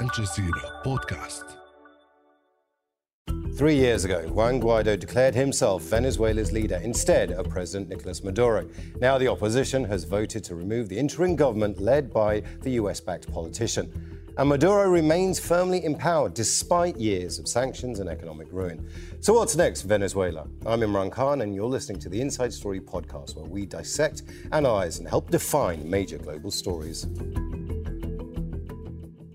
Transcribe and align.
الجزيرة 0.00 0.82
بودكاست 0.84 1.44
Three 3.56 3.76
years 3.76 4.04
ago, 4.04 4.20
Juan 4.28 4.60
Guaido 4.60 4.98
declared 4.98 5.34
himself 5.34 5.82
Venezuela's 5.82 6.52
leader 6.52 6.76
instead 6.76 7.32
of 7.32 7.48
President 7.48 7.88
Nicolas 7.88 8.22
Maduro. 8.22 8.68
Now 9.00 9.16
the 9.16 9.28
opposition 9.28 9.82
has 9.84 10.04
voted 10.04 10.44
to 10.44 10.54
remove 10.54 10.90
the 10.90 10.98
interim 10.98 11.36
government 11.36 11.80
led 11.80 12.12
by 12.12 12.42
the 12.60 12.72
US 12.72 13.00
backed 13.00 13.32
politician. 13.32 13.86
And 14.38 14.50
Maduro 14.50 14.86
remains 14.90 15.40
firmly 15.40 15.82
in 15.82 15.94
power 15.94 16.28
despite 16.28 16.98
years 16.98 17.38
of 17.38 17.48
sanctions 17.48 18.00
and 18.00 18.10
economic 18.10 18.48
ruin. 18.52 18.86
So, 19.20 19.32
what's 19.32 19.56
next, 19.56 19.82
Venezuela? 19.82 20.46
I'm 20.66 20.80
Imran 20.80 21.10
Khan, 21.10 21.40
and 21.40 21.54
you're 21.54 21.64
listening 21.76 22.00
to 22.00 22.10
the 22.10 22.20
Inside 22.20 22.52
Story 22.52 22.80
podcast, 22.80 23.34
where 23.36 23.46
we 23.46 23.64
dissect, 23.64 24.24
analyze, 24.52 24.98
and 24.98 25.08
help 25.08 25.30
define 25.30 25.88
major 25.88 26.18
global 26.18 26.50
stories. 26.50 27.06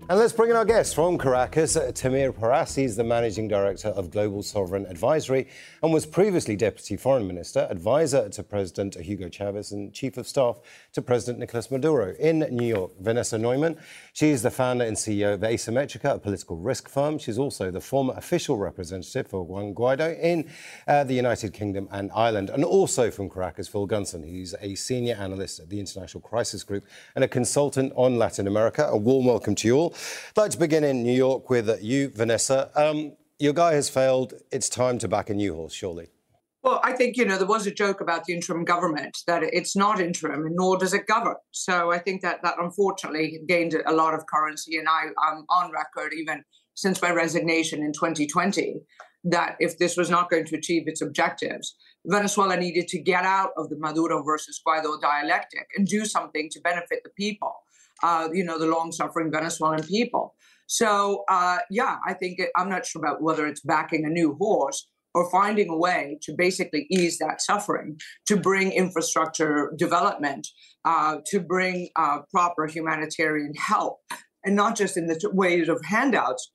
And 0.09 0.17
let's 0.17 0.31
bring 0.31 0.49
in 0.49 0.55
our 0.55 0.63
guest 0.63 0.95
from 0.95 1.17
Caracas, 1.17 1.75
Temir 1.75 2.33
Porras. 2.33 2.77
He's 2.77 2.95
the 2.95 3.03
managing 3.03 3.49
director 3.49 3.89
of 3.89 4.09
Global 4.09 4.41
Sovereign 4.41 4.85
Advisory 4.85 5.49
and 5.83 5.91
was 5.91 6.05
previously 6.05 6.55
deputy 6.55 6.95
foreign 6.95 7.27
minister, 7.27 7.67
advisor 7.69 8.29
to 8.29 8.41
President 8.41 8.95
Hugo 8.95 9.27
Chavez, 9.27 9.73
and 9.73 9.93
chief 9.93 10.15
of 10.15 10.25
staff 10.25 10.61
to 10.93 11.01
President 11.01 11.39
Nicolas 11.39 11.69
Maduro 11.69 12.15
in 12.21 12.39
New 12.51 12.65
York. 12.65 12.93
Vanessa 13.01 13.37
Neumann, 13.37 13.75
she's 14.13 14.43
the 14.43 14.49
founder 14.49 14.85
and 14.85 14.95
CEO 14.95 15.33
of 15.33 15.41
Asymmetrica, 15.41 16.15
a 16.15 16.19
political 16.19 16.55
risk 16.55 16.87
firm. 16.87 17.19
She's 17.19 17.37
also 17.37 17.69
the 17.69 17.81
former 17.81 18.13
official 18.15 18.55
representative 18.55 19.27
for 19.27 19.43
Juan 19.43 19.75
Guaido 19.75 20.17
in 20.21 20.49
uh, 20.87 21.03
the 21.03 21.15
United 21.15 21.51
Kingdom 21.51 21.89
and 21.91 22.11
Ireland. 22.15 22.49
And 22.49 22.63
also 22.63 23.11
from 23.11 23.29
Caracas, 23.29 23.67
Phil 23.67 23.85
Gunson. 23.85 24.23
who's 24.23 24.55
a 24.61 24.73
senior 24.75 25.15
analyst 25.15 25.59
at 25.59 25.69
the 25.69 25.81
International 25.81 26.21
Crisis 26.21 26.63
Group 26.63 26.85
and 27.15 27.25
a 27.25 27.27
consultant 27.27 27.91
on 27.97 28.17
Latin 28.17 28.47
America. 28.47 28.87
A 28.89 28.95
warm 28.95 29.25
welcome 29.25 29.53
to 29.55 29.67
you 29.67 29.75
all. 29.75 29.96
I'd 30.35 30.41
like 30.41 30.51
to 30.51 30.59
begin 30.59 30.83
in 30.83 31.03
New 31.03 31.15
York 31.15 31.49
with 31.49 31.81
you, 31.81 32.09
Vanessa. 32.09 32.71
Um, 32.75 33.13
your 33.39 33.53
guy 33.53 33.73
has 33.73 33.89
failed. 33.89 34.33
It's 34.51 34.69
time 34.69 34.97
to 34.99 35.07
back 35.07 35.29
a 35.29 35.33
new 35.33 35.53
horse, 35.55 35.73
surely. 35.73 36.09
Well, 36.63 36.81
I 36.83 36.93
think, 36.93 37.17
you 37.17 37.25
know, 37.25 37.37
there 37.37 37.47
was 37.47 37.65
a 37.67 37.71
joke 37.71 38.01
about 38.01 38.25
the 38.25 38.33
interim 38.33 38.65
government 38.65 39.19
that 39.27 39.43
it's 39.43 39.75
not 39.75 40.01
interim 40.01 40.43
nor 40.51 40.77
does 40.77 40.93
it 40.93 41.07
govern. 41.07 41.35
So 41.51 41.91
I 41.91 41.99
think 41.99 42.21
that 42.23 42.41
that 42.43 42.55
unfortunately 42.59 43.39
gained 43.47 43.73
a 43.85 43.93
lot 43.93 44.13
of 44.13 44.25
currency. 44.25 44.77
And 44.77 44.89
I, 44.89 45.03
I'm 45.23 45.45
on 45.49 45.71
record, 45.71 46.13
even 46.13 46.43
since 46.73 47.01
my 47.01 47.11
resignation 47.11 47.81
in 47.83 47.93
2020, 47.93 48.81
that 49.25 49.55
if 49.59 49.77
this 49.77 49.95
was 49.95 50.09
not 50.09 50.29
going 50.29 50.45
to 50.45 50.57
achieve 50.57 50.87
its 50.87 51.01
objectives, 51.01 51.75
Venezuela 52.05 52.57
needed 52.57 52.87
to 52.89 52.99
get 52.99 53.23
out 53.23 53.51
of 53.57 53.69
the 53.69 53.77
Maduro 53.77 54.23
versus 54.23 54.59
Guaido 54.65 54.99
dialectic 54.99 55.67
and 55.77 55.87
do 55.87 56.05
something 56.05 56.49
to 56.51 56.59
benefit 56.61 56.99
the 57.03 57.11
people 57.17 57.53
uh, 58.03 58.29
you 58.33 58.43
know, 58.43 58.59
the 58.59 58.67
long 58.67 58.91
suffering 58.91 59.31
Venezuelan 59.31 59.83
people. 59.83 60.35
So, 60.67 61.23
uh, 61.29 61.59
yeah, 61.71 61.97
I 62.05 62.13
think 62.13 62.39
it, 62.39 62.49
I'm 62.55 62.69
not 62.69 62.85
sure 62.85 63.01
about 63.01 63.21
whether 63.21 63.47
it's 63.47 63.61
backing 63.61 64.05
a 64.05 64.09
new 64.09 64.35
horse 64.35 64.87
or 65.13 65.29
finding 65.31 65.69
a 65.69 65.77
way 65.77 66.19
to 66.21 66.33
basically 66.37 66.85
ease 66.91 67.17
that 67.19 67.41
suffering, 67.41 67.97
to 68.27 68.37
bring 68.37 68.71
infrastructure 68.71 69.73
development, 69.77 70.47
uh, 70.85 71.17
to 71.27 71.39
bring 71.39 71.89
uh, 71.95 72.19
proper 72.31 72.67
humanitarian 72.67 73.53
help, 73.55 73.99
and 74.45 74.55
not 74.55 74.75
just 74.75 74.97
in 74.97 75.07
the 75.07 75.19
ways 75.33 75.69
of 75.69 75.83
handouts, 75.85 76.51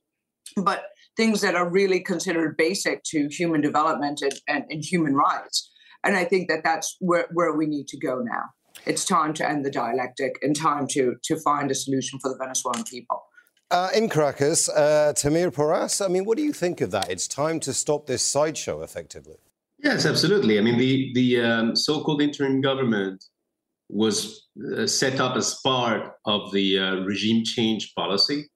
but 0.57 0.85
things 1.17 1.41
that 1.41 1.55
are 1.55 1.69
really 1.69 1.99
considered 1.99 2.55
basic 2.55 3.03
to 3.03 3.27
human 3.29 3.61
development 3.61 4.21
and, 4.21 4.39
and, 4.47 4.63
and 4.69 4.83
human 4.83 5.15
rights. 5.15 5.69
And 6.05 6.15
I 6.15 6.23
think 6.25 6.49
that 6.49 6.63
that's 6.63 6.95
where, 6.99 7.27
where 7.33 7.53
we 7.55 7.65
need 7.65 7.87
to 7.89 7.99
go 7.99 8.19
now 8.19 8.43
it's 8.85 9.05
time 9.05 9.33
to 9.35 9.47
end 9.47 9.65
the 9.65 9.71
dialectic 9.71 10.37
and 10.41 10.55
time 10.55 10.87
to, 10.87 11.15
to 11.23 11.37
find 11.37 11.71
a 11.71 11.75
solution 11.75 12.19
for 12.19 12.29
the 12.29 12.37
Venezuelan 12.37 12.83
people. 12.83 13.23
Uh, 13.71 13.89
in 13.95 14.07
Caracas, 14.09 14.69
uh, 14.69 15.13
Temir 15.15 15.51
Porras, 15.51 16.01
I 16.01 16.07
mean, 16.07 16.25
what 16.25 16.37
do 16.37 16.43
you 16.43 16.53
think 16.53 16.81
of 16.81 16.91
that? 16.91 17.09
It's 17.09 17.27
time 17.27 17.59
to 17.61 17.73
stop 17.73 18.05
this 18.05 18.21
sideshow 18.21 18.81
effectively. 18.81 19.37
Yes, 19.83 20.05
absolutely. 20.05 20.59
I 20.59 20.61
mean, 20.61 20.77
the, 20.77 21.11
the 21.13 21.41
um, 21.41 21.75
so 21.75 22.03
called 22.03 22.21
interim 22.21 22.61
government 22.61 23.23
was 23.89 24.47
uh, 24.77 24.87
set 24.87 25.19
up 25.19 25.35
as 25.35 25.59
part 25.63 26.13
of 26.25 26.51
the 26.51 26.79
uh, 26.79 26.95
regime 27.01 27.43
change 27.43 27.93
policy 27.95 28.49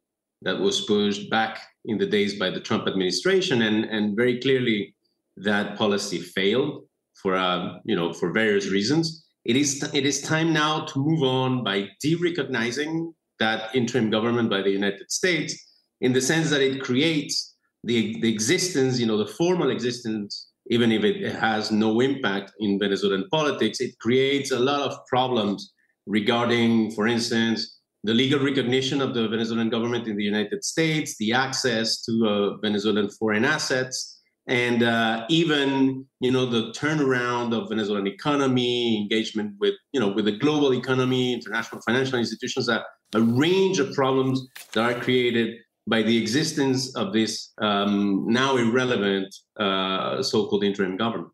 that 0.43 0.59
was 0.59 0.81
pushed 0.81 1.29
back 1.29 1.59
in 1.85 1.97
the 1.97 2.05
days 2.05 2.37
by 2.37 2.49
the 2.49 2.59
Trump 2.59 2.87
administration, 2.87 3.63
and, 3.63 3.85
and 3.85 4.15
very 4.15 4.39
clearly 4.39 4.95
that 5.37 5.77
policy 5.77 6.19
failed 6.19 6.83
for 7.13 7.35
uh, 7.35 7.79
you 7.85 7.95
know 7.95 8.13
for 8.13 8.31
various 8.31 8.69
reasons. 8.69 9.26
It 9.47 9.55
is, 9.55 9.89
it 9.93 10.05
is 10.05 10.21
time 10.21 10.51
now 10.51 10.81
to 10.81 10.99
move 10.99 11.23
on 11.23 11.63
by 11.63 11.87
de 12.01 12.15
recognizing 12.15 13.13
that 13.39 13.73
interim 13.73 14.09
government 14.09 14.49
by 14.49 14.61
the 14.61 14.69
United 14.69 15.09
States 15.09 15.55
in 16.01 16.11
the 16.11 16.19
sense 16.21 16.49
that 16.49 16.61
it 16.61 16.83
creates 16.83 17.55
the, 17.85 18.19
the 18.19 18.29
existence, 18.29 18.99
you 18.99 19.05
know, 19.05 19.17
the 19.17 19.25
formal 19.25 19.69
existence, 19.69 20.49
even 20.69 20.91
if 20.91 21.05
it 21.05 21.33
has 21.33 21.71
no 21.71 22.01
impact 22.01 22.51
in 22.59 22.77
Venezuelan 22.77 23.25
politics, 23.31 23.79
it 23.79 23.97
creates 23.99 24.51
a 24.51 24.59
lot 24.59 24.81
of 24.81 24.97
problems 25.07 25.73
regarding, 26.05 26.91
for 26.91 27.07
instance, 27.07 27.79
the 28.03 28.13
legal 28.13 28.39
recognition 28.39 29.01
of 29.01 29.13
the 29.13 29.29
Venezuelan 29.29 29.69
government 29.69 30.07
in 30.07 30.17
the 30.17 30.23
United 30.23 30.63
States, 30.63 31.15
the 31.17 31.31
access 31.31 32.01
to 32.03 32.27
uh, 32.27 32.57
Venezuelan 32.57 33.09
foreign 33.11 33.45
assets, 33.45 34.16
and 34.47 34.81
uh, 34.81 35.25
even 35.29 36.05
you 36.19 36.31
know 36.31 36.45
the 36.45 36.71
turnaround 36.71 37.53
of 37.53 37.69
Venezuelan 37.69 38.07
economy, 38.07 38.97
engagement 39.01 39.53
with 39.59 39.75
you 39.91 39.99
know 39.99 40.09
with 40.09 40.25
the 40.25 40.37
global 40.37 40.73
economy, 40.73 41.33
international 41.33 41.81
financial 41.81 42.17
institutions, 42.17 42.69
a, 42.69 42.83
a 43.13 43.21
range 43.21 43.79
of 43.79 43.93
problems 43.93 44.47
that 44.73 44.83
are 44.83 44.99
created 44.99 45.57
by 45.85 46.01
the 46.01 46.17
existence 46.17 46.95
of 46.95 47.13
this 47.13 47.53
um, 47.59 48.25
now 48.27 48.57
irrelevant 48.57 49.33
uh, 49.57 50.21
so-called 50.21 50.63
interim 50.63 50.97
government. 50.97 51.31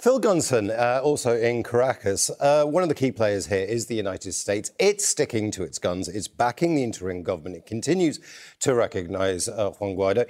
Phil 0.00 0.18
Gunson, 0.18 0.70
uh, 0.70 1.00
also 1.00 1.38
in 1.38 1.62
Caracas, 1.62 2.28
uh, 2.40 2.64
one 2.64 2.82
of 2.82 2.88
the 2.88 2.94
key 2.94 3.12
players 3.12 3.46
here 3.46 3.64
is 3.64 3.86
the 3.86 3.94
United 3.94 4.32
States. 4.32 4.72
It's 4.80 5.06
sticking 5.06 5.52
to 5.52 5.62
its 5.62 5.78
guns. 5.78 6.08
It's 6.08 6.26
backing 6.26 6.74
the 6.74 6.82
interim 6.82 7.22
government. 7.22 7.54
It 7.54 7.66
continues 7.66 8.18
to 8.62 8.74
recognize 8.74 9.46
uh, 9.48 9.70
Juan 9.70 9.94
Guaido. 9.94 10.28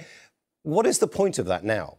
What 0.63 0.87
is 0.87 0.99
the 0.99 1.07
point 1.07 1.39
of 1.39 1.45
that 1.45 1.63
now? 1.63 1.97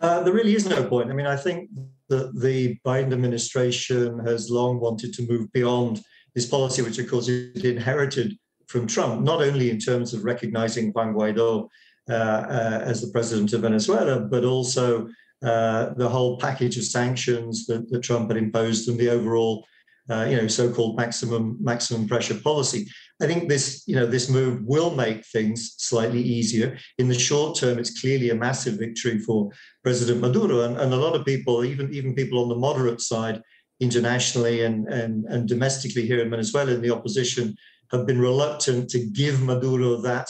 Uh, 0.00 0.22
there 0.22 0.32
really 0.32 0.54
is 0.54 0.66
no 0.66 0.84
point. 0.84 1.10
I 1.10 1.14
mean, 1.14 1.26
I 1.26 1.36
think 1.36 1.70
that 2.08 2.38
the 2.38 2.76
Biden 2.84 3.12
administration 3.12 4.18
has 4.26 4.50
long 4.50 4.80
wanted 4.80 5.12
to 5.14 5.26
move 5.26 5.50
beyond 5.52 6.02
this 6.34 6.46
policy, 6.46 6.82
which 6.82 6.98
of 6.98 7.08
course 7.08 7.28
it 7.28 7.64
inherited 7.64 8.36
from 8.66 8.86
Trump, 8.86 9.22
not 9.22 9.42
only 9.42 9.70
in 9.70 9.78
terms 9.78 10.12
of 10.12 10.24
recognizing 10.24 10.92
Juan 10.92 11.14
Guaido 11.14 11.68
uh, 12.08 12.12
uh, 12.12 12.80
as 12.84 13.00
the 13.00 13.10
president 13.10 13.52
of 13.52 13.62
Venezuela, 13.62 14.20
but 14.20 14.44
also 14.44 15.08
uh, 15.42 15.94
the 15.94 16.08
whole 16.08 16.38
package 16.38 16.76
of 16.76 16.84
sanctions 16.84 17.66
that, 17.66 17.88
that 17.90 18.02
Trump 18.02 18.30
had 18.30 18.36
imposed 18.36 18.88
and 18.88 18.98
the 18.98 19.08
overall, 19.08 19.66
uh, 20.10 20.26
you 20.28 20.36
know, 20.36 20.46
so-called 20.46 20.96
maximum 20.96 21.56
maximum 21.60 22.06
pressure 22.06 22.38
policy. 22.40 22.86
I 23.20 23.26
think 23.26 23.48
this, 23.48 23.82
you 23.86 23.96
know, 23.96 24.06
this 24.06 24.28
move 24.28 24.62
will 24.62 24.94
make 24.94 25.24
things 25.26 25.74
slightly 25.78 26.20
easier. 26.20 26.76
In 26.98 27.08
the 27.08 27.18
short 27.18 27.58
term, 27.58 27.78
it's 27.78 28.00
clearly 28.00 28.30
a 28.30 28.34
massive 28.34 28.78
victory 28.78 29.18
for 29.18 29.50
President 29.82 30.20
Maduro. 30.20 30.60
And, 30.62 30.76
and 30.76 30.92
a 30.92 30.96
lot 30.96 31.16
of 31.16 31.24
people, 31.24 31.64
even, 31.64 31.92
even 31.92 32.14
people 32.14 32.42
on 32.42 32.48
the 32.48 32.56
moderate 32.56 33.00
side, 33.00 33.40
internationally 33.80 34.64
and, 34.64 34.86
and, 34.88 35.24
and 35.26 35.48
domestically 35.48 36.06
here 36.06 36.20
in 36.20 36.30
Venezuela 36.30 36.72
in 36.72 36.82
the 36.82 36.90
opposition, 36.90 37.54
have 37.90 38.06
been 38.06 38.20
reluctant 38.20 38.90
to 38.90 38.98
give 38.98 39.42
Maduro 39.42 39.96
that 40.02 40.28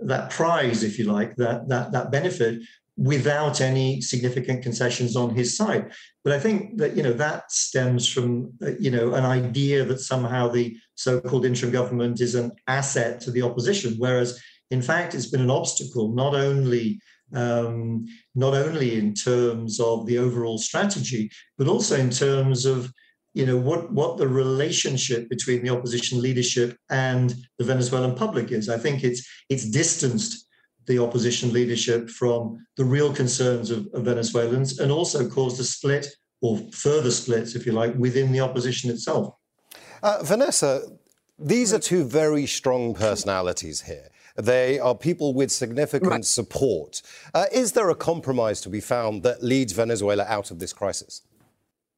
that 0.00 0.30
prize, 0.30 0.84
if 0.84 0.98
you 0.98 1.06
like, 1.06 1.34
that 1.36 1.68
that 1.68 1.90
that 1.92 2.12
benefit 2.12 2.60
without 2.98 3.60
any 3.60 4.00
significant 4.00 4.60
concessions 4.60 5.14
on 5.14 5.32
his 5.32 5.56
side. 5.56 5.92
But 6.24 6.32
I 6.32 6.40
think 6.40 6.78
that 6.78 6.96
you 6.96 7.02
know 7.04 7.12
that 7.12 7.50
stems 7.52 8.08
from 8.08 8.52
uh, 8.60 8.72
you 8.78 8.90
know 8.90 9.14
an 9.14 9.24
idea 9.24 9.84
that 9.84 10.00
somehow 10.00 10.48
the 10.48 10.76
so-called 10.96 11.46
interim 11.46 11.72
government 11.72 12.20
is 12.20 12.34
an 12.34 12.50
asset 12.66 13.20
to 13.22 13.30
the 13.30 13.42
opposition, 13.42 13.94
whereas 13.98 14.40
in 14.72 14.82
fact 14.82 15.14
it's 15.14 15.30
been 15.30 15.40
an 15.40 15.50
obstacle 15.50 16.12
not 16.12 16.34
only 16.34 17.00
um, 17.34 18.06
not 18.34 18.54
only 18.54 18.98
in 18.98 19.14
terms 19.14 19.78
of 19.80 20.06
the 20.06 20.18
overall 20.18 20.58
strategy, 20.58 21.30
but 21.56 21.68
also 21.68 21.96
in 21.96 22.10
terms 22.10 22.66
of 22.66 22.92
you 23.32 23.46
know 23.46 23.56
what 23.56 23.92
what 23.92 24.16
the 24.16 24.26
relationship 24.26 25.28
between 25.28 25.62
the 25.62 25.70
opposition 25.70 26.20
leadership 26.20 26.76
and 26.90 27.36
the 27.58 27.64
Venezuelan 27.64 28.16
public 28.16 28.50
is. 28.50 28.68
I 28.68 28.78
think 28.78 29.04
it's 29.04 29.24
it's 29.48 29.70
distanced 29.70 30.47
the 30.88 30.98
opposition 30.98 31.52
leadership 31.52 32.10
from 32.10 32.66
the 32.76 32.84
real 32.84 33.12
concerns 33.14 33.70
of, 33.70 33.86
of 33.94 34.04
Venezuelans 34.04 34.80
and 34.80 34.90
also 34.90 35.28
caused 35.28 35.60
a 35.60 35.64
split 35.64 36.08
or 36.40 36.58
further 36.72 37.10
splits, 37.10 37.54
if 37.54 37.66
you 37.66 37.72
like, 37.72 37.94
within 37.94 38.32
the 38.32 38.40
opposition 38.40 38.90
itself. 38.90 39.34
Uh, 40.02 40.18
Vanessa, 40.22 40.82
these 41.38 41.72
are 41.72 41.78
two 41.78 42.04
very 42.04 42.46
strong 42.46 42.94
personalities 42.94 43.82
here. 43.82 44.08
They 44.36 44.78
are 44.78 44.94
people 44.94 45.34
with 45.34 45.50
significant 45.50 46.10
right. 46.10 46.24
support. 46.24 47.02
Uh, 47.34 47.46
is 47.52 47.72
there 47.72 47.90
a 47.90 47.94
compromise 47.94 48.60
to 48.62 48.68
be 48.68 48.80
found 48.80 49.24
that 49.24 49.42
leads 49.42 49.72
Venezuela 49.72 50.24
out 50.28 50.50
of 50.50 50.60
this 50.60 50.72
crisis? 50.72 51.22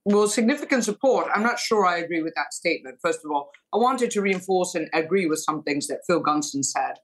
Well, 0.06 0.26
significant 0.28 0.84
support. 0.84 1.28
I'm 1.34 1.42
not 1.42 1.58
sure 1.58 1.84
I 1.84 1.98
agree 1.98 2.22
with 2.22 2.34
that 2.34 2.54
statement. 2.54 2.98
First 3.02 3.20
of 3.24 3.30
all, 3.30 3.50
I 3.74 3.76
wanted 3.76 4.10
to 4.12 4.22
reinforce 4.22 4.74
and 4.74 4.88
agree 4.94 5.26
with 5.26 5.40
some 5.40 5.62
things 5.62 5.86
that 5.88 6.00
Phil 6.06 6.20
Gunson 6.20 6.62
said. 6.62 6.94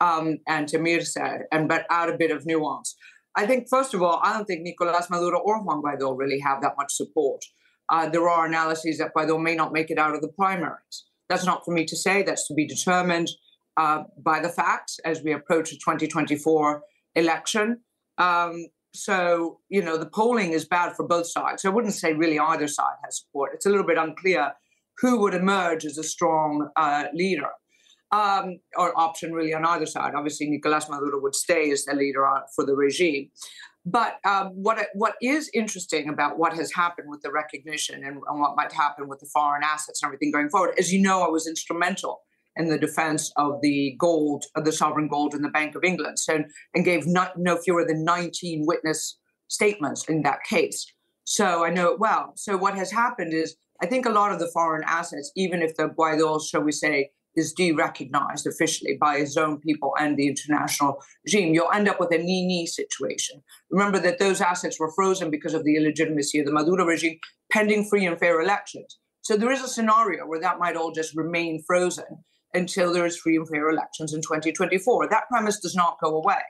Um, 0.00 0.38
and 0.46 0.68
Temir 0.68 1.04
said, 1.04 1.42
and 1.50 1.68
but 1.68 1.86
add 1.90 2.08
a 2.08 2.16
bit 2.16 2.30
of 2.30 2.46
nuance. 2.46 2.94
I 3.34 3.46
think, 3.46 3.68
first 3.68 3.94
of 3.94 4.02
all, 4.02 4.20
I 4.22 4.32
don't 4.32 4.46
think 4.46 4.62
Nicolas 4.62 5.10
Maduro 5.10 5.38
or 5.38 5.62
Juan 5.62 5.82
Guaido 5.82 6.16
really 6.16 6.40
have 6.40 6.60
that 6.62 6.74
much 6.76 6.92
support. 6.92 7.44
Uh, 7.88 8.08
there 8.08 8.28
are 8.28 8.46
analyses 8.46 8.98
that 8.98 9.12
Guaido 9.14 9.40
may 9.40 9.54
not 9.54 9.72
make 9.72 9.90
it 9.90 9.98
out 9.98 10.14
of 10.14 10.20
the 10.20 10.28
primaries. 10.28 11.06
That's 11.28 11.44
not 11.44 11.64
for 11.64 11.72
me 11.72 11.84
to 11.86 11.96
say. 11.96 12.22
That's 12.22 12.46
to 12.48 12.54
be 12.54 12.66
determined 12.66 13.28
uh, 13.76 14.04
by 14.22 14.40
the 14.40 14.48
facts 14.48 14.98
as 15.04 15.22
we 15.22 15.32
approach 15.32 15.70
the 15.70 15.76
2024 15.76 16.82
election. 17.14 17.80
Um, 18.18 18.66
so, 18.94 19.60
you 19.68 19.82
know, 19.82 19.96
the 19.96 20.06
polling 20.06 20.52
is 20.52 20.64
bad 20.64 20.96
for 20.96 21.06
both 21.06 21.28
sides. 21.28 21.62
So 21.62 21.70
I 21.70 21.74
wouldn't 21.74 21.94
say 21.94 22.14
really 22.14 22.38
either 22.38 22.66
side 22.66 22.96
has 23.04 23.20
support. 23.20 23.52
It's 23.54 23.66
a 23.66 23.70
little 23.70 23.86
bit 23.86 23.98
unclear 23.98 24.52
who 24.98 25.20
would 25.20 25.34
emerge 25.34 25.84
as 25.84 25.98
a 25.98 26.02
strong 26.02 26.70
uh, 26.76 27.04
leader 27.14 27.50
um, 28.10 28.58
or 28.76 28.98
option 28.98 29.32
really 29.32 29.54
on 29.54 29.64
either 29.64 29.86
side. 29.86 30.14
Obviously, 30.14 30.48
Nicolas 30.48 30.88
Maduro 30.88 31.20
would 31.20 31.34
stay 31.34 31.70
as 31.70 31.84
the 31.84 31.94
leader 31.94 32.26
for 32.54 32.64
the 32.64 32.74
regime. 32.74 33.30
But 33.84 34.16
um, 34.24 34.48
what 34.48 34.86
what 34.94 35.14
is 35.22 35.50
interesting 35.54 36.08
about 36.08 36.38
what 36.38 36.52
has 36.54 36.72
happened 36.72 37.08
with 37.08 37.22
the 37.22 37.30
recognition 37.30 38.04
and, 38.04 38.18
and, 38.28 38.40
what 38.40 38.56
might 38.56 38.72
happen 38.72 39.08
with 39.08 39.20
the 39.20 39.30
foreign 39.32 39.62
assets 39.62 40.02
and 40.02 40.08
everything 40.08 40.30
going 40.30 40.50
forward, 40.50 40.74
as 40.78 40.92
you 40.92 41.00
know, 41.00 41.22
I 41.22 41.28
was 41.28 41.46
instrumental 41.46 42.20
in 42.56 42.68
the 42.68 42.78
defense 42.78 43.32
of 43.36 43.60
the 43.62 43.94
gold, 43.98 44.44
of 44.56 44.64
the 44.64 44.72
sovereign 44.72 45.08
gold 45.08 45.32
in 45.32 45.42
the 45.42 45.48
Bank 45.48 45.74
of 45.74 45.84
England, 45.84 46.18
so, 46.18 46.42
and 46.74 46.84
gave 46.84 47.06
not, 47.06 47.38
no 47.38 47.56
fewer 47.56 47.86
than 47.86 48.04
19 48.04 48.64
witness 48.66 49.16
statements 49.46 50.04
in 50.08 50.22
that 50.22 50.42
case. 50.42 50.92
So 51.24 51.64
I 51.64 51.70
know 51.70 51.92
it 51.92 52.00
well. 52.00 52.32
So 52.36 52.56
what 52.56 52.74
has 52.74 52.90
happened 52.90 53.32
is, 53.32 53.56
I 53.80 53.86
think 53.86 54.06
a 54.06 54.10
lot 54.10 54.32
of 54.32 54.40
the 54.40 54.50
foreign 54.52 54.82
assets, 54.86 55.30
even 55.36 55.62
if 55.62 55.76
the 55.76 55.88
Guaido, 55.88 56.40
shall 56.44 56.62
we 56.62 56.72
say, 56.72 57.10
is 57.36 57.52
de-recognized 57.52 58.46
officially 58.46 58.96
by 59.00 59.18
his 59.18 59.36
own 59.36 59.60
people 59.60 59.94
and 59.98 60.16
the 60.16 60.26
international 60.26 61.02
regime, 61.24 61.54
you'll 61.54 61.70
end 61.72 61.88
up 61.88 62.00
with 62.00 62.12
a 62.12 62.18
ni-ni 62.18 62.66
situation. 62.66 63.42
Remember 63.70 63.98
that 63.98 64.18
those 64.18 64.40
assets 64.40 64.80
were 64.80 64.92
frozen 64.92 65.30
because 65.30 65.54
of 65.54 65.64
the 65.64 65.76
illegitimacy 65.76 66.38
of 66.40 66.46
the 66.46 66.52
Maduro 66.52 66.84
regime 66.84 67.18
pending 67.50 67.88
free 67.88 68.06
and 68.06 68.18
fair 68.18 68.40
elections. 68.40 68.98
So 69.22 69.36
there 69.36 69.52
is 69.52 69.62
a 69.62 69.68
scenario 69.68 70.26
where 70.26 70.40
that 70.40 70.58
might 70.58 70.76
all 70.76 70.92
just 70.92 71.16
remain 71.16 71.62
frozen 71.66 72.24
until 72.54 72.92
there 72.92 73.06
is 73.06 73.16
free 73.16 73.36
and 73.36 73.48
fair 73.48 73.68
elections 73.68 74.14
in 74.14 74.22
2024. 74.22 75.08
That 75.08 75.28
premise 75.28 75.60
does 75.60 75.74
not 75.74 75.98
go 76.02 76.16
away. 76.16 76.40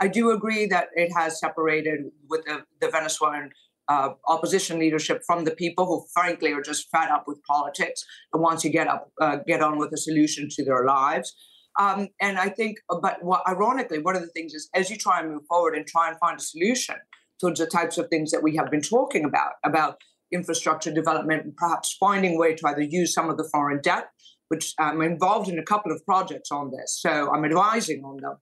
I 0.00 0.08
do 0.08 0.30
agree 0.30 0.66
that 0.66 0.88
it 0.94 1.12
has 1.14 1.38
separated 1.38 2.00
with 2.28 2.44
the, 2.44 2.64
the 2.80 2.88
Venezuelan 2.88 3.50
uh, 3.88 4.10
opposition 4.28 4.78
leadership 4.78 5.22
from 5.26 5.44
the 5.44 5.50
people 5.50 5.86
who, 5.86 6.04
frankly, 6.14 6.52
are 6.52 6.62
just 6.62 6.88
fed 6.90 7.08
up 7.08 7.24
with 7.26 7.42
politics 7.44 8.04
and 8.32 8.42
want 8.42 8.60
to 8.60 8.70
get 8.70 8.88
up, 8.88 9.10
uh, 9.20 9.38
get 9.46 9.62
on 9.62 9.78
with 9.78 9.92
a 9.92 9.96
solution 9.96 10.48
to 10.50 10.64
their 10.64 10.84
lives. 10.84 11.34
Um, 11.78 12.08
and 12.20 12.38
I 12.38 12.48
think, 12.48 12.78
but 13.00 13.22
what, 13.22 13.42
ironically, 13.48 13.98
one 13.98 14.14
of 14.14 14.22
the 14.22 14.28
things 14.28 14.52
is 14.54 14.68
as 14.74 14.90
you 14.90 14.96
try 14.96 15.20
and 15.20 15.32
move 15.32 15.42
forward 15.48 15.74
and 15.74 15.86
try 15.86 16.08
and 16.08 16.18
find 16.18 16.38
a 16.38 16.42
solution 16.42 16.96
towards 17.40 17.60
the 17.60 17.66
types 17.66 17.98
of 17.98 18.08
things 18.08 18.30
that 18.30 18.42
we 18.42 18.56
have 18.56 18.70
been 18.70 18.82
talking 18.82 19.24
about, 19.24 19.52
about 19.64 19.96
infrastructure 20.32 20.92
development 20.92 21.44
and 21.44 21.56
perhaps 21.56 21.96
finding 21.98 22.36
a 22.36 22.38
way 22.38 22.54
to 22.54 22.68
either 22.68 22.82
use 22.82 23.12
some 23.12 23.28
of 23.28 23.36
the 23.36 23.48
foreign 23.50 23.80
debt, 23.80 24.08
which 24.48 24.74
I'm 24.78 25.02
involved 25.02 25.48
in 25.48 25.58
a 25.58 25.64
couple 25.64 25.92
of 25.92 26.04
projects 26.04 26.50
on 26.50 26.70
this, 26.70 26.98
so 27.00 27.30
I'm 27.32 27.44
advising 27.44 28.02
on 28.04 28.18
them, 28.18 28.36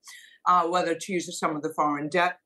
uh, 0.47 0.67
whether 0.67 0.95
to 0.95 1.13
use 1.13 1.39
some 1.39 1.57
of 1.57 1.63
the 1.63 1.73
foreign 1.75 2.09
debt 2.09 2.39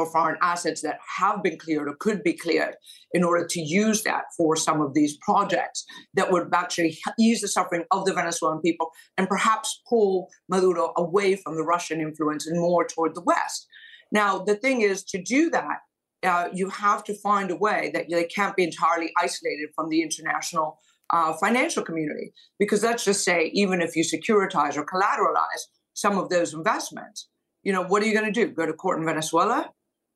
or 0.00 0.10
foreign 0.10 0.38
assets 0.42 0.82
that 0.82 0.98
have 1.18 1.42
been 1.42 1.58
cleared 1.58 1.88
or 1.88 1.94
could 2.00 2.22
be 2.22 2.32
cleared 2.32 2.74
in 3.12 3.22
order 3.22 3.46
to 3.46 3.60
use 3.60 4.02
that 4.02 4.24
for 4.36 4.56
some 4.56 4.80
of 4.80 4.94
these 4.94 5.16
projects 5.18 5.84
that 6.14 6.30
would 6.30 6.48
actually 6.54 6.98
ease 7.18 7.40
the 7.40 7.48
suffering 7.48 7.84
of 7.90 8.04
the 8.04 8.14
Venezuelan 8.14 8.60
people 8.60 8.90
and 9.16 9.28
perhaps 9.28 9.80
pull 9.88 10.28
Maduro 10.48 10.92
away 10.96 11.36
from 11.36 11.56
the 11.56 11.64
Russian 11.64 12.00
influence 12.00 12.46
and 12.46 12.60
more 12.60 12.86
toward 12.86 13.14
the 13.14 13.22
West. 13.22 13.66
Now, 14.12 14.38
the 14.38 14.56
thing 14.56 14.80
is, 14.80 15.04
to 15.04 15.22
do 15.22 15.50
that, 15.50 15.78
uh, 16.22 16.48
you 16.52 16.68
have 16.68 17.04
to 17.04 17.14
find 17.14 17.50
a 17.50 17.56
way 17.56 17.90
that 17.94 18.06
they 18.10 18.24
can't 18.24 18.56
be 18.56 18.64
entirely 18.64 19.10
isolated 19.18 19.70
from 19.74 19.88
the 19.88 20.02
international 20.02 20.78
uh, 21.10 21.32
financial 21.34 21.82
community. 21.82 22.32
Because 22.58 22.82
let's 22.82 23.04
just 23.04 23.24
say, 23.24 23.50
even 23.54 23.80
if 23.80 23.96
you 23.96 24.04
securitize 24.04 24.76
or 24.76 24.84
collateralize 24.84 25.62
some 25.94 26.18
of 26.18 26.28
those 26.28 26.54
investments, 26.54 27.28
you 27.62 27.72
know, 27.72 27.82
what 27.82 28.02
are 28.02 28.06
you 28.06 28.14
going 28.14 28.32
to 28.32 28.46
do? 28.46 28.52
Go 28.52 28.66
to 28.66 28.72
court 28.72 28.98
in 28.98 29.06
Venezuela? 29.06 29.70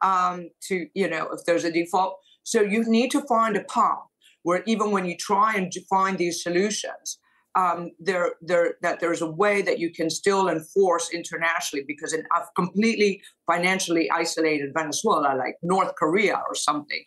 Um, 0.05 0.51
to, 0.69 0.87
you 0.95 1.09
know, 1.09 1.29
if 1.33 1.41
there's 1.47 1.65
a 1.65 1.73
default. 1.73 2.19
So 2.45 2.61
you 2.61 2.85
need 2.87 3.11
to 3.12 3.23
find 3.23 3.56
a 3.56 3.65
path 3.65 4.05
where 4.43 4.62
even 4.67 4.91
when 4.91 5.06
you 5.06 5.17
try 5.17 5.55
and 5.55 5.73
find 5.89 6.19
these 6.19 6.43
solutions, 6.43 7.19
um, 7.56 7.93
there, 7.99 8.35
there, 8.43 8.75
that 8.83 9.01
there's 9.01 9.23
a 9.23 9.31
way 9.31 9.62
that 9.62 9.79
you 9.79 9.91
can 9.91 10.11
still 10.11 10.49
enforce 10.49 11.09
internationally 11.15 11.85
because 11.87 12.12
in 12.12 12.25
a 12.37 12.41
completely 12.55 13.23
financially 13.51 14.11
isolated 14.11 14.73
Venezuela, 14.77 15.35
like 15.37 15.56
North 15.62 15.95
Korea 15.97 16.43
or 16.49 16.55
something, 16.55 17.03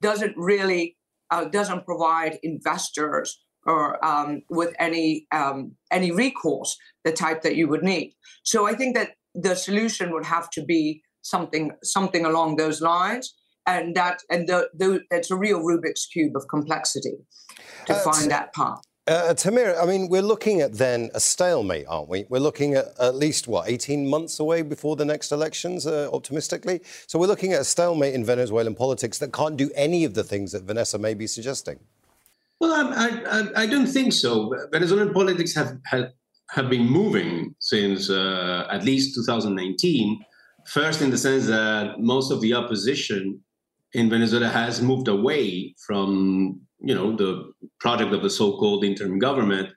doesn't 0.00 0.34
really 0.36 0.96
uh, 1.30 1.44
doesn't 1.44 1.84
provide 1.84 2.38
investors 2.42 3.38
or 3.66 4.02
um, 4.02 4.40
with 4.48 4.72
any 4.78 5.26
um, 5.32 5.72
any 5.90 6.10
recourse 6.12 6.76
the 7.04 7.12
type 7.12 7.42
that 7.42 7.56
you 7.56 7.68
would 7.68 7.82
need. 7.82 8.14
So 8.44 8.66
I 8.66 8.74
think 8.74 8.96
that 8.96 9.10
the 9.34 9.54
solution 9.54 10.12
would 10.12 10.24
have 10.24 10.48
to 10.50 10.64
be 10.64 11.02
something 11.28 11.72
something 11.82 12.24
along 12.24 12.56
those 12.56 12.80
lines 12.80 13.34
and 13.68 13.94
that 13.94 14.22
and 14.30 14.48
the, 14.48 14.68
the, 14.74 15.00
it's 15.10 15.30
a 15.30 15.36
real 15.36 15.60
Rubik's 15.60 16.06
cube 16.06 16.36
of 16.36 16.44
complexity 16.48 17.16
to 17.86 17.94
uh, 17.94 17.98
find 18.00 18.30
that 18.30 18.52
path. 18.54 18.80
Uh, 19.06 19.32
Temir, 19.32 19.82
I 19.82 19.86
mean, 19.86 20.10
we're 20.10 20.20
looking 20.20 20.60
at 20.60 20.74
then 20.74 21.08
a 21.14 21.20
stalemate, 21.20 21.86
aren't 21.88 22.10
we? 22.10 22.26
We're 22.28 22.40
looking 22.40 22.74
at 22.74 22.88
at 23.00 23.14
least, 23.14 23.48
what, 23.48 23.66
18 23.66 24.06
months 24.06 24.38
away 24.38 24.60
before 24.60 24.96
the 24.96 25.06
next 25.06 25.32
elections, 25.32 25.86
uh, 25.86 26.10
optimistically? 26.12 26.82
So 27.06 27.18
we're 27.18 27.26
looking 27.26 27.54
at 27.54 27.62
a 27.62 27.64
stalemate 27.64 28.12
in 28.12 28.22
Venezuelan 28.22 28.74
politics 28.74 29.16
that 29.20 29.32
can't 29.32 29.56
do 29.56 29.70
any 29.74 30.04
of 30.04 30.12
the 30.12 30.22
things 30.22 30.52
that 30.52 30.64
Vanessa 30.64 30.98
may 30.98 31.14
be 31.14 31.26
suggesting. 31.26 31.78
Well, 32.60 32.74
I, 32.74 33.22
I, 33.30 33.62
I 33.62 33.66
don't 33.66 33.86
think 33.86 34.12
so. 34.12 34.54
Venezuelan 34.72 35.14
politics 35.14 35.54
have, 35.54 35.78
have, 35.86 36.12
have 36.50 36.68
been 36.68 36.86
moving 36.86 37.54
since 37.60 38.10
uh, 38.10 38.66
at 38.70 38.84
least 38.84 39.14
2019 39.14 40.22
First, 40.68 41.00
in 41.00 41.10
the 41.10 41.16
sense 41.16 41.46
that 41.46 41.98
most 41.98 42.30
of 42.30 42.42
the 42.42 42.52
opposition 42.52 43.40
in 43.94 44.10
Venezuela 44.10 44.48
has 44.48 44.82
moved 44.82 45.08
away 45.08 45.74
from, 45.86 46.60
you 46.78 46.94
know, 46.94 47.16
the 47.16 47.52
project 47.80 48.12
of 48.12 48.22
the 48.22 48.28
so-called 48.28 48.84
interim 48.84 49.18
government, 49.18 49.70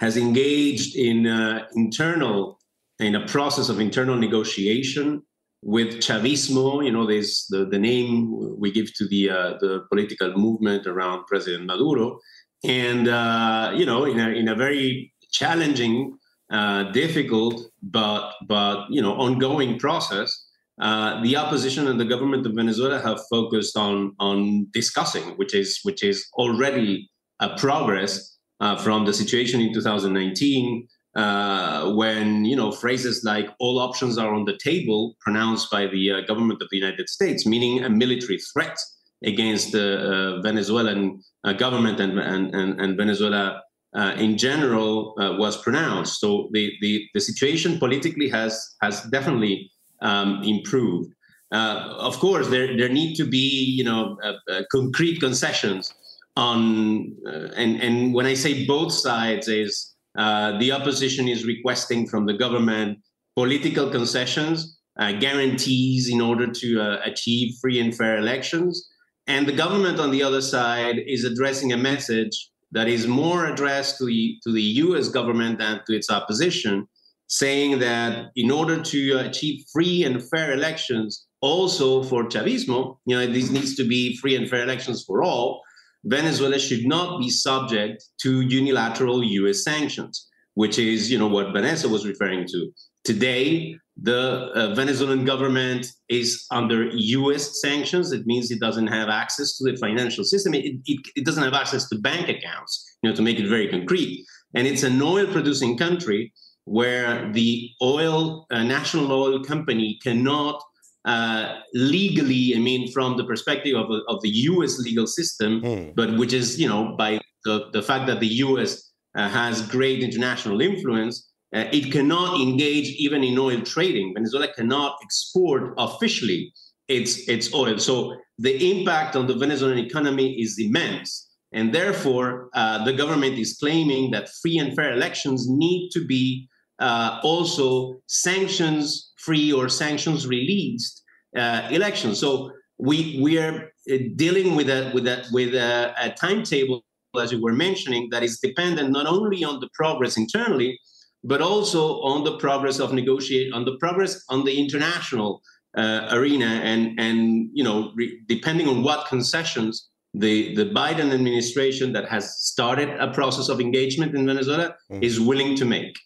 has 0.00 0.16
engaged 0.16 0.96
in 0.96 1.26
uh, 1.26 1.66
internal, 1.74 2.58
in 2.98 3.14
a 3.14 3.26
process 3.26 3.68
of 3.68 3.78
internal 3.78 4.16
negotiation 4.16 5.22
with 5.62 5.96
Chavismo. 5.96 6.82
You 6.82 6.92
know, 6.92 7.06
this 7.06 7.46
the, 7.48 7.66
the 7.66 7.78
name 7.78 8.58
we 8.58 8.72
give 8.72 8.94
to 8.94 9.06
the 9.06 9.28
uh, 9.28 9.52
the 9.60 9.84
political 9.90 10.32
movement 10.32 10.86
around 10.86 11.26
President 11.26 11.66
Maduro, 11.66 12.20
and 12.64 13.06
uh, 13.06 13.72
you 13.76 13.84
know, 13.84 14.06
in 14.06 14.18
a 14.18 14.30
in 14.30 14.48
a 14.48 14.54
very 14.54 15.12
challenging 15.30 16.18
uh, 16.50 16.84
difficult 16.92 17.60
but 17.82 18.32
but 18.46 18.86
you 18.90 19.02
know 19.02 19.14
ongoing 19.14 19.78
process. 19.78 20.46
Uh, 20.80 21.20
the 21.22 21.36
opposition 21.36 21.88
and 21.88 21.98
the 21.98 22.04
government 22.04 22.46
of 22.46 22.52
Venezuela 22.54 23.00
have 23.00 23.20
focused 23.30 23.76
on 23.76 24.14
on 24.20 24.66
discussing, 24.72 25.24
which 25.36 25.54
is 25.54 25.80
which 25.82 26.02
is 26.02 26.28
already 26.34 27.10
a 27.40 27.56
progress 27.56 28.38
uh, 28.60 28.76
from 28.76 29.04
the 29.04 29.12
situation 29.12 29.60
in 29.60 29.72
2019, 29.72 30.86
uh, 31.16 31.92
when 31.94 32.44
you 32.44 32.54
know 32.54 32.70
phrases 32.70 33.24
like 33.24 33.48
"all 33.58 33.78
options 33.78 34.18
are 34.18 34.32
on 34.34 34.44
the 34.44 34.58
table" 34.62 35.16
pronounced 35.20 35.70
by 35.70 35.86
the 35.86 36.12
uh, 36.12 36.20
government 36.22 36.62
of 36.62 36.68
the 36.70 36.76
United 36.76 37.08
States, 37.08 37.44
meaning 37.44 37.84
a 37.84 37.90
military 37.90 38.38
threat 38.52 38.78
against 39.24 39.72
the 39.72 39.98
uh, 39.98 40.42
Venezuelan 40.42 41.20
government 41.56 41.98
and, 41.98 42.18
and, 42.18 42.54
and, 42.54 42.80
and 42.80 42.96
Venezuela 42.96 43.62
uh, 43.96 44.14
in 44.18 44.36
general 44.36 45.14
uh, 45.18 45.36
was 45.38 45.60
pronounced. 45.62 46.20
So 46.20 46.48
the, 46.52 46.72
the, 46.80 47.06
the 47.14 47.20
situation 47.20 47.78
politically 47.78 48.28
has 48.28 48.76
has 48.82 49.02
definitely 49.04 49.70
um, 50.02 50.42
improved. 50.42 51.12
Uh, 51.50 51.94
of 51.98 52.18
course, 52.18 52.48
there 52.48 52.76
there 52.76 52.88
need 52.88 53.14
to 53.16 53.24
be 53.24 53.48
you 53.78 53.84
know 53.84 54.18
uh, 54.22 54.34
uh, 54.50 54.62
concrete 54.70 55.18
concessions 55.18 55.94
on 56.36 57.16
uh, 57.26 57.48
and 57.56 57.80
and 57.82 58.12
when 58.14 58.26
I 58.26 58.34
say 58.34 58.66
both 58.66 58.92
sides 58.92 59.48
is 59.48 59.94
the 60.14 60.72
opposition 60.72 61.28
is 61.28 61.44
requesting 61.46 62.06
from 62.06 62.26
the 62.26 62.34
government 62.34 62.98
political 63.36 63.88
concessions, 63.88 64.78
guarantees 65.20 66.08
in 66.08 66.20
order 66.20 66.46
to 66.52 66.98
achieve 67.04 67.54
free 67.60 67.78
and 67.78 67.96
fair 67.96 68.18
elections. 68.18 68.88
And 69.28 69.46
the 69.46 69.52
government 69.52 70.00
on 70.00 70.10
the 70.10 70.22
other 70.22 70.40
side 70.40 70.98
is 71.06 71.24
addressing 71.24 71.72
a 71.72 71.76
message 71.76 72.50
that 72.72 72.88
is 72.88 73.06
more 73.06 73.46
addressed 73.46 73.98
to 73.98 74.06
the, 74.06 74.38
to 74.44 74.52
the 74.52 74.62
US 74.62 75.08
government 75.08 75.58
than 75.58 75.80
to 75.86 75.94
its 75.94 76.10
opposition, 76.10 76.88
saying 77.28 77.78
that 77.78 78.30
in 78.36 78.50
order 78.50 78.82
to 78.82 79.18
achieve 79.18 79.64
free 79.72 80.04
and 80.04 80.22
fair 80.30 80.52
elections, 80.52 81.26
also 81.40 82.02
for 82.02 82.24
Chavismo, 82.24 82.98
you 83.06 83.16
know, 83.16 83.26
this 83.26 83.50
needs 83.50 83.76
to 83.76 83.86
be 83.86 84.16
free 84.16 84.34
and 84.34 84.48
fair 84.48 84.62
elections 84.62 85.04
for 85.04 85.22
all. 85.22 85.62
Venezuela 86.04 86.58
should 86.58 86.86
not 86.86 87.20
be 87.20 87.28
subject 87.28 88.04
to 88.22 88.40
unilateral 88.40 89.22
US 89.22 89.62
sanctions, 89.62 90.26
which 90.54 90.78
is, 90.78 91.10
you 91.10 91.18
know, 91.18 91.28
what 91.28 91.52
Vanessa 91.52 91.88
was 91.88 92.06
referring 92.06 92.46
to. 92.48 92.72
today, 93.04 93.74
the 94.00 94.50
uh, 94.54 94.74
Venezuelan 94.74 95.24
government 95.24 95.86
is 96.08 96.46
under 96.50 96.88
U.S. 96.92 97.60
sanctions. 97.60 98.12
It 98.12 98.26
means 98.26 98.50
it 98.50 98.60
doesn't 98.60 98.86
have 98.86 99.08
access 99.08 99.56
to 99.56 99.70
the 99.70 99.76
financial 99.76 100.24
system. 100.24 100.54
It, 100.54 100.76
it, 100.84 101.00
it 101.16 101.24
doesn't 101.24 101.42
have 101.42 101.54
access 101.54 101.88
to 101.88 101.98
bank 101.98 102.28
accounts, 102.28 102.96
you 103.02 103.10
know, 103.10 103.16
to 103.16 103.22
make 103.22 103.40
it 103.40 103.48
very 103.48 103.68
concrete. 103.68 104.24
And 104.54 104.66
it's 104.66 104.82
an 104.82 105.00
oil-producing 105.02 105.78
country 105.78 106.32
where 106.68 107.30
the 107.32 107.70
oil 107.82 108.46
uh, 108.50 108.62
national 108.62 109.10
oil 109.12 109.42
company 109.42 109.98
cannot 110.02 110.62
uh, 111.04 111.60
legally, 111.72 112.54
I 112.54 112.58
mean, 112.58 112.92
from 112.92 113.16
the 113.16 113.24
perspective 113.24 113.74
of, 113.76 113.86
of 114.08 114.20
the 114.22 114.28
U.S. 114.28 114.78
legal 114.78 115.06
system, 115.06 115.62
mm. 115.62 115.94
but 115.94 116.18
which 116.18 116.32
is, 116.32 116.60
you 116.60 116.68
know, 116.68 116.94
by 116.98 117.20
the, 117.44 117.70
the 117.72 117.82
fact 117.82 118.06
that 118.08 118.20
the 118.20 118.26
U.S. 118.48 118.90
Uh, 119.16 119.28
has 119.28 119.62
great 119.62 120.02
international 120.02 120.60
influence, 120.60 121.28
uh, 121.54 121.64
it 121.72 121.90
cannot 121.90 122.38
engage 122.40 122.88
even 122.98 123.24
in 123.24 123.38
oil 123.38 123.62
trading. 123.62 124.12
Venezuela 124.14 124.48
cannot 124.52 124.96
export 125.02 125.72
officially 125.78 126.52
its 126.88 127.28
its 127.28 127.54
oil. 127.54 127.78
So 127.78 128.14
the 128.38 128.54
impact 128.70 129.16
on 129.16 129.26
the 129.26 129.34
Venezuelan 129.34 129.78
economy 129.78 130.40
is 130.40 130.58
immense. 130.58 131.26
And 131.52 131.74
therefore, 131.74 132.50
uh, 132.52 132.84
the 132.84 132.92
government 132.92 133.38
is 133.38 133.56
claiming 133.58 134.10
that 134.10 134.28
free 134.42 134.58
and 134.58 134.76
fair 134.76 134.92
elections 134.92 135.48
need 135.48 135.90
to 135.92 136.04
be 136.04 136.48
uh, 136.78 137.20
also 137.22 138.00
sanctions 138.06 139.12
free 139.16 139.52
or 139.52 139.68
sanctions 139.68 140.26
released 140.26 141.02
uh, 141.36 141.68
elections. 141.70 142.18
So 142.18 142.52
we 142.78 143.18
we 143.20 143.38
are 143.38 143.72
uh, 143.90 143.96
dealing 144.16 144.54
with 144.54 144.68
a 144.70 144.90
with 144.94 145.06
a 145.06 145.24
with 145.32 145.54
a, 145.54 145.94
a, 146.00 146.10
timetable, 146.10 146.84
as 147.20 147.32
you 147.32 147.42
were 147.42 147.52
mentioning, 147.52 148.08
that 148.10 148.22
is 148.22 148.38
dependent 148.38 148.90
not 148.90 149.06
only 149.06 149.44
on 149.44 149.60
the 149.60 149.68
progress 149.74 150.16
internally, 150.16 150.78
but 151.24 151.42
also 151.42 152.00
on 152.02 152.24
the 152.24 152.38
progress 152.38 152.78
of 152.78 152.92
negotiate 152.92 153.52
on 153.52 153.64
the 153.64 153.76
progress 153.78 154.24
on 154.28 154.44
the 154.44 154.58
international 154.58 155.42
uh, 155.76 156.08
arena, 156.12 156.46
and 156.46 156.98
and 156.98 157.50
you 157.52 157.64
know 157.64 157.92
re- 157.96 158.20
depending 158.28 158.68
on 158.68 158.82
what 158.82 159.08
concessions 159.08 159.88
the, 160.14 160.54
the 160.54 160.64
Biden 160.64 161.12
administration 161.12 161.92
that 161.92 162.08
has 162.08 162.40
started 162.40 162.88
a 162.98 163.12
process 163.12 163.48
of 163.48 163.60
engagement 163.60 164.14
in 164.14 164.26
Venezuela 164.26 164.74
mm. 164.90 165.02
is 165.02 165.20
willing 165.20 165.54
to 165.56 165.64
make. 165.64 165.98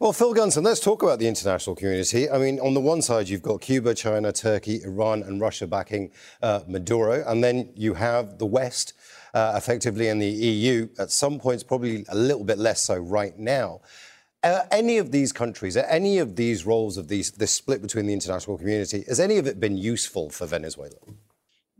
Well, 0.00 0.12
Phil 0.12 0.32
Gunson, 0.32 0.62
let's 0.62 0.78
talk 0.78 1.02
about 1.02 1.18
the 1.18 1.26
international 1.26 1.74
community. 1.74 2.30
I 2.30 2.38
mean, 2.38 2.60
on 2.60 2.72
the 2.72 2.80
one 2.80 3.02
side, 3.02 3.28
you've 3.28 3.42
got 3.42 3.60
Cuba, 3.60 3.94
China, 3.94 4.30
Turkey, 4.30 4.80
Iran, 4.84 5.24
and 5.24 5.40
Russia 5.40 5.66
backing 5.66 6.12
uh, 6.40 6.60
Maduro. 6.68 7.24
And 7.26 7.42
then 7.42 7.70
you 7.74 7.94
have 7.94 8.38
the 8.38 8.46
West, 8.46 8.92
uh, 9.34 9.54
effectively, 9.56 10.06
and 10.06 10.22
the 10.22 10.28
EU, 10.28 10.88
at 11.00 11.10
some 11.10 11.40
points, 11.40 11.64
probably 11.64 12.04
a 12.10 12.14
little 12.14 12.44
bit 12.44 12.58
less 12.58 12.80
so 12.80 12.96
right 12.96 13.36
now. 13.36 13.80
Uh, 14.44 14.60
any 14.70 14.98
of 14.98 15.10
these 15.10 15.32
countries, 15.32 15.76
any 15.76 16.18
of 16.18 16.36
these 16.36 16.64
roles 16.64 16.96
of 16.96 17.08
these, 17.08 17.32
this 17.32 17.50
split 17.50 17.82
between 17.82 18.06
the 18.06 18.12
international 18.12 18.56
community, 18.56 19.02
has 19.08 19.18
any 19.18 19.36
of 19.36 19.48
it 19.48 19.58
been 19.58 19.76
useful 19.76 20.30
for 20.30 20.46
Venezuela? 20.46 20.94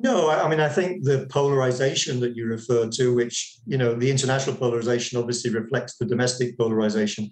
No, 0.01 0.29
I 0.29 0.49
mean, 0.49 0.59
I 0.59 0.69
think 0.69 1.05
the 1.05 1.29
polarization 1.31 2.19
that 2.19 2.35
you 2.35 2.47
refer 2.47 2.89
to, 2.89 3.15
which, 3.15 3.59
you 3.65 3.79
know, 3.79 3.95
the 3.95 4.11
international 4.11 4.57
polarization 4.57 5.19
obviously 5.19 5.53
reflects 5.53 5.99
the 5.99 6.05
domestic 6.05 6.59
polarization. 6.59 7.31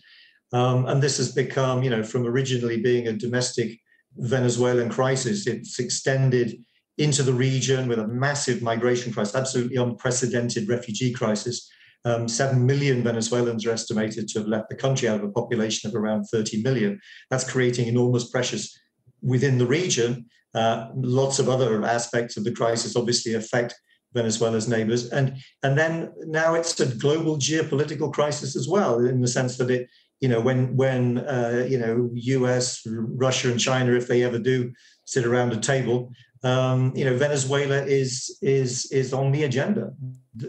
Um, 0.53 0.87
and 0.87 1.03
this 1.03 1.17
has 1.19 1.33
become, 1.33 1.83
you 1.83 1.91
know, 1.91 2.03
from 2.03 2.27
originally 2.27 2.81
being 2.81 3.09
a 3.09 3.13
domestic 3.13 3.79
Venezuelan 4.17 4.89
crisis, 4.89 5.47
it's 5.47 5.79
extended 5.79 6.57
into 6.99 7.23
the 7.23 7.33
region 7.33 7.89
with 7.89 7.99
a 7.99 8.07
massive 8.07 8.63
migration 8.63 9.13
crisis, 9.13 9.35
absolutely 9.35 9.77
unprecedented 9.77 10.69
refugee 10.69 11.13
crisis. 11.13 11.69
Um, 12.05 12.29
7 12.29 12.65
million 12.65 13.03
Venezuelans 13.03 13.67
are 13.67 13.73
estimated 13.73 14.29
to 14.29 14.39
have 14.39 14.49
left 14.49 14.69
the 14.69 14.77
country 14.77 15.09
out 15.09 15.19
of 15.19 15.25
a 15.25 15.33
population 15.33 15.91
of 15.91 15.97
around 15.97 16.25
30 16.25 16.63
million. 16.63 17.01
That's 17.31 17.51
creating 17.51 17.89
enormous 17.89 18.31
pressures 18.31 18.79
within 19.23 19.59
the 19.59 19.67
region. 19.67 20.27
Uh, 20.55 20.89
lots 20.95 21.39
of 21.39 21.49
other 21.49 21.85
aspects 21.85 22.37
of 22.37 22.45
the 22.45 22.53
crisis 22.53 22.97
obviously 22.97 23.35
affect 23.35 23.75
Venezuela's 24.15 24.69
neighbors. 24.69 25.11
And, 25.11 25.37
and 25.63 25.77
then 25.77 26.13
now 26.27 26.55
it's 26.55 26.79
a 26.81 26.87
global 26.87 27.37
geopolitical 27.37 28.13
crisis 28.13 28.57
as 28.57 28.69
well, 28.69 29.05
in 29.05 29.21
the 29.21 29.29
sense 29.29 29.59
that 29.59 29.71
it, 29.71 29.89
you 30.21 30.29
know, 30.29 30.41
when, 30.41 30.77
when 30.77 31.19
uh, 31.19 31.67
you 31.69 31.79
know, 31.79 32.11
US, 32.13 32.83
Russia, 32.87 33.51
and 33.51 33.61
China, 33.61 33.93
if 33.93 34.09
they 34.09 34.23
ever 34.23 34.39
do 34.39 34.73
sit 35.05 35.27
around 35.27 35.53
a 35.53 35.61
table, 35.61 36.11
um, 36.43 36.93
you 36.95 37.05
know, 37.05 37.17
Venezuela 37.17 37.83
is 37.85 38.39
is 38.43 38.91
is 38.93 39.13
on 39.13 39.33
the 39.33 39.45
agenda. 39.45 39.93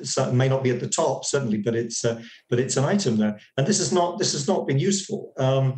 So 0.04 0.28
it 0.28 0.34
may 0.34 0.50
not 0.50 0.64
be 0.64 0.70
at 0.70 0.82
the 0.82 0.90
top, 0.90 1.24
certainly, 1.26 1.60
but 1.60 1.76
it's 1.76 2.04
uh, 2.04 2.22
but 2.50 2.60
it's 2.60 2.78
an 2.78 2.86
item 2.86 3.18
there. 3.18 3.40
And 3.58 3.66
this 3.66 3.80
is 3.80 3.92
not 3.92 4.20
this 4.20 4.34
has 4.34 4.48
not 4.48 4.68
been 4.68 4.80
useful. 4.80 5.34
Um, 5.38 5.76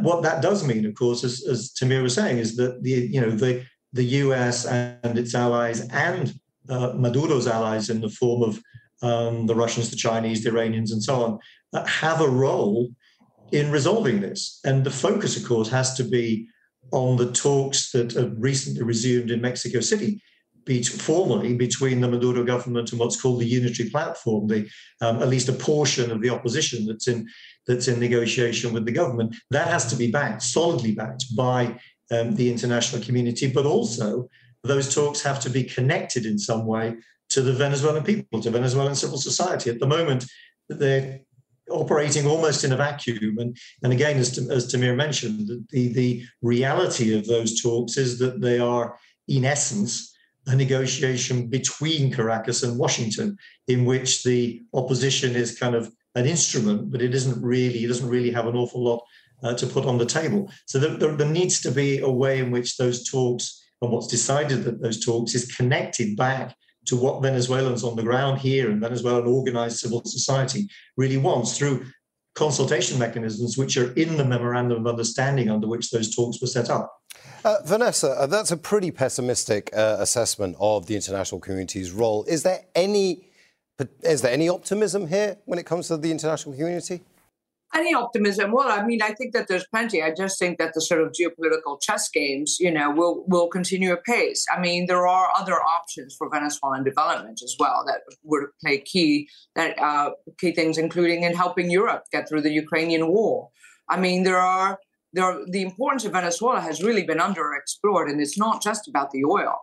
what 0.00 0.22
that 0.22 0.42
does 0.42 0.66
mean, 0.66 0.86
of 0.86 0.94
course, 0.94 1.24
as, 1.24 1.46
as 1.46 1.72
Temir 1.72 2.02
was 2.02 2.14
saying, 2.14 2.38
is 2.38 2.56
that 2.56 2.82
the 2.82 2.90
you 2.90 3.20
know 3.20 3.30
the 3.30 3.64
the 3.92 4.04
US 4.04 4.66
and 4.66 5.18
its 5.18 5.34
allies 5.34 5.86
and 5.88 6.32
uh, 6.68 6.92
Maduro's 6.94 7.46
allies 7.46 7.90
in 7.90 8.00
the 8.00 8.08
form 8.08 8.42
of 8.42 8.60
um, 9.02 9.46
the 9.46 9.54
Russians, 9.54 9.90
the 9.90 9.96
Chinese, 9.96 10.42
the 10.42 10.50
Iranians, 10.50 10.92
and 10.92 11.02
so 11.02 11.24
on, 11.24 11.38
uh, 11.72 11.84
have 11.86 12.20
a 12.20 12.28
role 12.28 12.90
in 13.52 13.70
resolving 13.70 14.20
this. 14.20 14.60
And 14.64 14.84
the 14.84 14.90
focus, 14.90 15.36
of 15.36 15.46
course, 15.46 15.68
has 15.70 15.94
to 15.94 16.04
be 16.04 16.48
on 16.92 17.16
the 17.16 17.32
talks 17.32 17.92
that 17.92 18.12
have 18.12 18.32
recently 18.36 18.82
resumed 18.82 19.30
in 19.30 19.40
Mexico 19.40 19.80
City, 19.80 20.22
be 20.64 20.82
formally 20.82 21.54
between 21.54 22.00
the 22.00 22.08
Maduro 22.08 22.44
government 22.44 22.90
and 22.90 23.00
what's 23.00 23.20
called 23.20 23.40
the 23.40 23.46
Unitary 23.46 23.90
Platform, 23.90 24.46
the 24.46 24.68
um, 25.00 25.22
at 25.22 25.28
least 25.28 25.48
a 25.48 25.52
portion 25.52 26.10
of 26.10 26.20
the 26.20 26.30
opposition 26.30 26.86
that's 26.86 27.08
in 27.08 27.28
that's 27.66 27.88
in 27.88 28.00
negotiation 28.00 28.72
with 28.72 28.84
the 28.84 28.92
government. 28.92 29.34
That 29.50 29.68
has 29.68 29.86
to 29.90 29.96
be 29.96 30.10
backed, 30.10 30.42
solidly 30.42 30.92
backed 30.92 31.24
by 31.36 31.78
um, 32.10 32.34
the 32.34 32.50
international 32.50 33.02
community, 33.02 33.50
but 33.50 33.66
also 33.66 34.28
those 34.64 34.94
talks 34.94 35.22
have 35.22 35.40
to 35.40 35.50
be 35.50 35.64
connected 35.64 36.26
in 36.26 36.38
some 36.38 36.66
way 36.66 36.96
to 37.30 37.42
the 37.42 37.52
Venezuelan 37.52 38.02
people, 38.02 38.40
to 38.40 38.50
Venezuelan 38.50 38.94
civil 38.94 39.18
society. 39.18 39.70
At 39.70 39.80
the 39.80 39.86
moment, 39.86 40.26
they're 40.68 41.20
operating 41.70 42.26
almost 42.26 42.64
in 42.64 42.72
a 42.72 42.76
vacuum. 42.76 43.38
And, 43.38 43.56
and 43.82 43.92
again, 43.92 44.18
as, 44.18 44.36
as 44.50 44.72
Temir 44.72 44.96
mentioned, 44.96 45.48
the, 45.70 45.92
the 45.92 46.24
reality 46.42 47.16
of 47.16 47.26
those 47.26 47.60
talks 47.60 47.96
is 47.96 48.18
that 48.18 48.40
they 48.40 48.58
are, 48.58 48.98
in 49.28 49.44
essence, 49.44 50.14
a 50.46 50.56
negotiation 50.56 51.48
between 51.48 52.12
Caracas 52.12 52.62
and 52.62 52.78
Washington, 52.78 53.36
in 53.68 53.84
which 53.84 54.24
the 54.24 54.62
opposition 54.74 55.36
is 55.36 55.58
kind 55.58 55.74
of 55.74 55.92
an 56.14 56.26
instrument, 56.26 56.90
but 56.90 57.02
it 57.02 57.14
isn't 57.14 57.40
really, 57.42 57.84
it 57.84 57.88
doesn't 57.88 58.08
really 58.08 58.30
have 58.30 58.46
an 58.46 58.56
awful 58.56 58.82
lot 58.82 59.02
uh, 59.42 59.54
to 59.54 59.66
put 59.66 59.84
on 59.84 59.98
the 59.98 60.06
table. 60.06 60.50
So 60.66 60.78
there, 60.78 60.96
there, 60.96 61.16
there, 61.16 61.28
needs 61.28 61.60
to 61.62 61.70
be 61.70 62.00
a 62.00 62.10
way 62.10 62.40
in 62.40 62.50
which 62.50 62.76
those 62.76 63.08
talks 63.08 63.62
and 63.80 63.92
what's 63.92 64.06
decided 64.06 64.64
that 64.64 64.82
those 64.82 65.04
talks 65.04 65.34
is 65.34 65.54
connected 65.54 66.16
back 66.16 66.54
to 66.86 66.96
what 66.96 67.22
Venezuelans 67.22 67.84
on 67.84 67.96
the 67.96 68.02
ground 68.02 68.38
here 68.38 68.70
and 68.70 68.80
Venezuelan 68.80 69.26
organized 69.26 69.78
civil 69.78 70.02
society 70.04 70.68
really 70.96 71.16
wants 71.16 71.56
through 71.56 71.84
consultation 72.34 72.98
mechanisms 72.98 73.58
which 73.58 73.76
are 73.76 73.92
in 73.94 74.16
the 74.16 74.24
memorandum 74.24 74.78
of 74.78 74.86
understanding 74.86 75.50
under 75.50 75.66
which 75.66 75.90
those 75.90 76.14
talks 76.14 76.40
were 76.40 76.46
set 76.46 76.70
up. 76.70 76.90
Uh, 77.44 77.56
Vanessa, 77.64 78.10
uh, 78.10 78.26
that's 78.26 78.50
a 78.50 78.56
pretty 78.56 78.90
pessimistic 78.90 79.70
uh, 79.74 79.96
assessment 79.98 80.56
of 80.60 80.86
the 80.86 80.94
international 80.94 81.40
community's 81.40 81.90
role. 81.90 82.24
Is 82.24 82.42
there 82.42 82.64
any 82.74 83.26
is 84.02 84.20
there 84.20 84.32
any 84.32 84.46
optimism 84.46 85.06
here 85.06 85.38
when 85.46 85.58
it 85.58 85.64
comes 85.64 85.88
to 85.88 85.96
the 85.96 86.10
international 86.10 86.54
community? 86.54 87.00
Any 87.74 87.94
optimism. 87.94 88.52
Well 88.52 88.68
i 88.68 88.84
mean 88.84 89.02
i 89.02 89.12
think 89.12 89.32
that 89.32 89.48
there's 89.48 89.66
plenty. 89.66 90.02
I 90.02 90.12
just 90.14 90.38
think 90.38 90.58
that 90.58 90.74
the 90.74 90.80
sort 90.80 91.00
of 91.00 91.12
geopolitical 91.12 91.80
chess 91.80 92.08
games 92.08 92.56
you 92.58 92.70
know 92.70 92.90
will 92.90 93.24
will 93.28 93.48
continue 93.48 93.92
apace. 93.92 94.44
I 94.54 94.60
mean 94.60 94.86
there 94.86 95.06
are 95.06 95.30
other 95.36 95.60
options 95.60 96.14
for 96.16 96.28
venezuelan 96.30 96.84
development 96.84 97.40
as 97.42 97.54
well 97.58 97.84
that 97.86 98.00
would 98.24 98.44
play 98.62 98.78
key 98.78 99.28
that 99.54 99.78
uh, 99.78 100.10
key 100.38 100.52
things 100.52 100.78
including 100.78 101.22
in 101.22 101.34
helping 101.34 101.70
europe 101.70 102.04
get 102.12 102.28
through 102.28 102.42
the 102.42 102.52
ukrainian 102.52 103.08
war. 103.08 103.50
I 103.88 103.98
mean 103.98 104.24
there 104.24 104.38
are 104.38 104.78
there 105.12 105.24
are, 105.24 105.40
the 105.46 105.62
importance 105.62 106.04
of 106.04 106.12
venezuela 106.12 106.60
has 106.60 106.82
really 106.82 107.04
been 107.04 107.18
underexplored 107.18 108.10
and 108.10 108.20
it's 108.20 108.38
not 108.38 108.62
just 108.62 108.88
about 108.88 109.10
the 109.10 109.24
oil. 109.24 109.56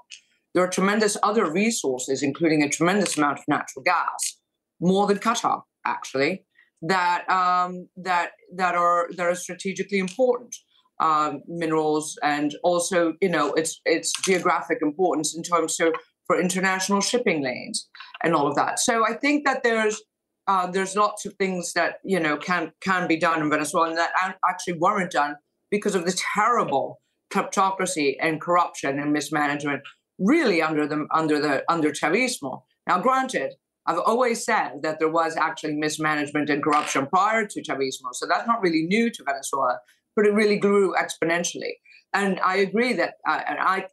There 0.54 0.64
are 0.64 0.70
tremendous 0.70 1.18
other 1.24 1.52
resources 1.52 2.24
including 2.24 2.64
a 2.64 2.70
tremendous 2.70 3.18
amount 3.18 3.40
of 3.40 3.46
natural 3.48 3.84
gas 3.84 4.40
more 4.80 5.08
than 5.08 5.18
qatar 5.18 5.64
actually 5.86 6.46
that 6.82 7.30
um, 7.30 7.88
that 7.98 8.32
that 8.56 8.76
are 8.76 9.10
that 9.16 9.26
are 9.26 9.36
strategically 9.36 9.98
important 9.98 10.56
um, 11.00 11.42
minerals 11.48 12.18
and 12.24 12.56
also 12.64 13.14
you 13.22 13.30
know 13.30 13.54
its 13.54 13.80
its 13.86 14.12
geographic 14.24 14.80
importance 14.82 15.36
in 15.36 15.44
terms 15.44 15.80
of 15.80 15.94
for 16.26 16.40
international 16.40 17.02
shipping 17.02 17.42
lanes 17.42 17.88
and 18.24 18.36
all 18.36 18.48
of 18.48 18.56
that. 18.56 18.80
So 18.80 19.06
I 19.06 19.14
think 19.14 19.46
that 19.46 19.64
there's 19.64 20.02
uh, 20.48 20.70
there's 20.70 20.96
lots 20.96 21.26
of 21.26 21.34
things 21.36 21.74
that 21.74 21.96
you 22.04 22.20
know 22.20 22.38
can 22.38 22.72
can 22.82 23.08
be 23.08 23.18
done 23.18 23.42
in 23.42 23.50
Venezuela 23.50 23.90
and 23.90 23.98
that 23.98 24.12
actually 24.48 24.78
weren't 24.78 25.12
done 25.12 25.36
because 25.72 25.96
of 25.96 26.06
the 26.06 26.18
terrible 26.36 27.02
kleptocracy 27.32 28.16
and 28.22 28.40
corruption 28.40 29.00
and 29.00 29.12
mismanagement 29.12 29.82
really 30.20 30.62
under 30.62 30.88
the 30.88 31.06
under 31.12 31.40
the 31.40 31.64
under 31.70 31.92
Chavismo. 31.92 32.64
Now, 32.88 33.00
granted, 33.00 33.54
I've 33.88 34.00
always 34.00 34.44
said 34.44 34.82
that 34.84 35.00
there 35.00 35.10
was 35.10 35.38
actually 35.38 35.76
mismanagement 35.76 36.50
and 36.50 36.62
corruption 36.62 37.08
prior 37.08 37.46
to 37.48 37.62
Chavismo. 37.62 38.10
So 38.14 38.28
that's 38.28 38.48
not 38.48 38.62
really 38.62 38.84
new 38.84 39.10
to 39.10 39.24
Venezuela. 39.24 39.80
but 40.16 40.26
it 40.26 40.34
really 40.34 40.58
grew 40.58 40.96
exponentially. 40.96 41.74
And 42.14 42.40
I 42.40 42.58
agree 42.58 42.94
that, 42.94 43.14
uh, 43.28 43.42
and 43.48 43.60
I, 43.60 43.86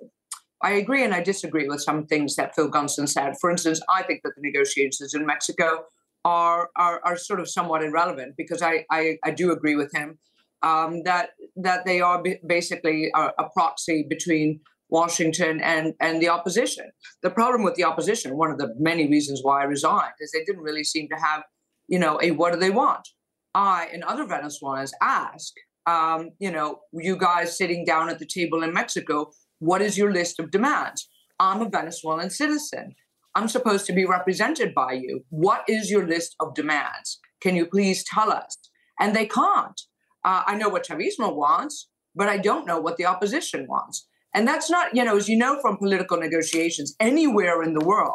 I 0.62 0.72
agree 0.72 1.04
and 1.04 1.12
I 1.12 1.22
disagree 1.22 1.68
with 1.68 1.82
some 1.82 2.06
things 2.06 2.36
that 2.36 2.54
Phil 2.54 2.68
Gunson 2.68 3.06
said. 3.06 3.34
For 3.40 3.50
instance, 3.50 3.80
I 3.88 4.02
think 4.02 4.22
that 4.24 4.32
the 4.34 4.42
negotiations 4.42 5.12
in 5.14 5.26
Mexico 5.26 5.84
are 6.24 6.70
are, 6.76 7.00
are 7.04 7.16
sort 7.18 7.38
of 7.40 7.50
somewhat 7.50 7.84
irrelevant 7.84 8.34
because 8.38 8.62
I 8.62 8.86
I, 8.90 9.18
I 9.22 9.30
do 9.30 9.52
agree 9.52 9.76
with 9.76 9.92
him 9.94 10.18
um, 10.62 11.02
that 11.04 11.30
that 11.56 11.84
they 11.84 12.00
are 12.00 12.22
basically 12.46 13.10
a, 13.14 13.32
a 13.38 13.50
proxy 13.52 14.06
between 14.08 14.60
Washington 14.88 15.60
and 15.60 15.94
and 16.00 16.20
the 16.20 16.28
opposition. 16.28 16.90
The 17.22 17.30
problem 17.30 17.62
with 17.62 17.74
the 17.74 17.84
opposition, 17.84 18.36
one 18.36 18.50
of 18.50 18.58
the 18.58 18.74
many 18.78 19.08
reasons 19.08 19.40
why 19.42 19.62
I 19.62 19.64
resigned, 19.64 20.14
is 20.20 20.32
they 20.32 20.44
didn't 20.44 20.62
really 20.62 20.84
seem 20.84 21.08
to 21.08 21.16
have, 21.16 21.42
you 21.88 21.98
know, 21.98 22.18
a 22.22 22.30
what 22.32 22.52
do 22.52 22.58
they 22.58 22.70
want? 22.70 23.08
I 23.54 23.88
and 23.92 24.02
other 24.04 24.26
Venezuelans 24.26 24.92
ask, 25.00 25.52
um, 25.86 26.30
you 26.38 26.50
know, 26.50 26.80
you 26.92 27.16
guys 27.16 27.56
sitting 27.56 27.84
down 27.84 28.08
at 28.08 28.18
the 28.18 28.26
table 28.26 28.62
in 28.62 28.72
Mexico, 28.72 29.30
what 29.58 29.80
is 29.80 29.96
your 29.96 30.12
list 30.12 30.38
of 30.40 30.50
demands? 30.50 31.08
I'm 31.38 31.62
a 31.62 31.68
Venezuelan 31.68 32.30
citizen. 32.30 32.94
I'm 33.34 33.48
supposed 33.48 33.86
to 33.86 33.92
be 33.92 34.04
represented 34.04 34.74
by 34.74 34.92
you. 34.92 35.24
What 35.30 35.64
is 35.68 35.90
your 35.90 36.06
list 36.06 36.36
of 36.40 36.54
demands? 36.54 37.18
Can 37.40 37.56
you 37.56 37.66
please 37.66 38.04
tell 38.04 38.30
us? 38.30 38.56
And 39.00 39.14
they 39.14 39.26
can't. 39.26 39.80
Uh, 40.24 40.42
I 40.46 40.56
know 40.56 40.68
what 40.68 40.86
Chavismo 40.86 41.34
wants, 41.34 41.88
but 42.14 42.28
I 42.28 42.38
don't 42.38 42.66
know 42.66 42.80
what 42.80 42.96
the 42.96 43.06
opposition 43.06 43.66
wants. 43.68 44.06
And 44.34 44.46
that's 44.46 44.68
not, 44.68 44.94
you 44.94 45.04
know, 45.04 45.16
as 45.16 45.28
you 45.28 45.38
know 45.38 45.60
from 45.60 45.76
political 45.76 46.18
negotiations 46.18 46.94
anywhere 46.98 47.62
in 47.62 47.72
the 47.72 47.84
world, 47.84 48.14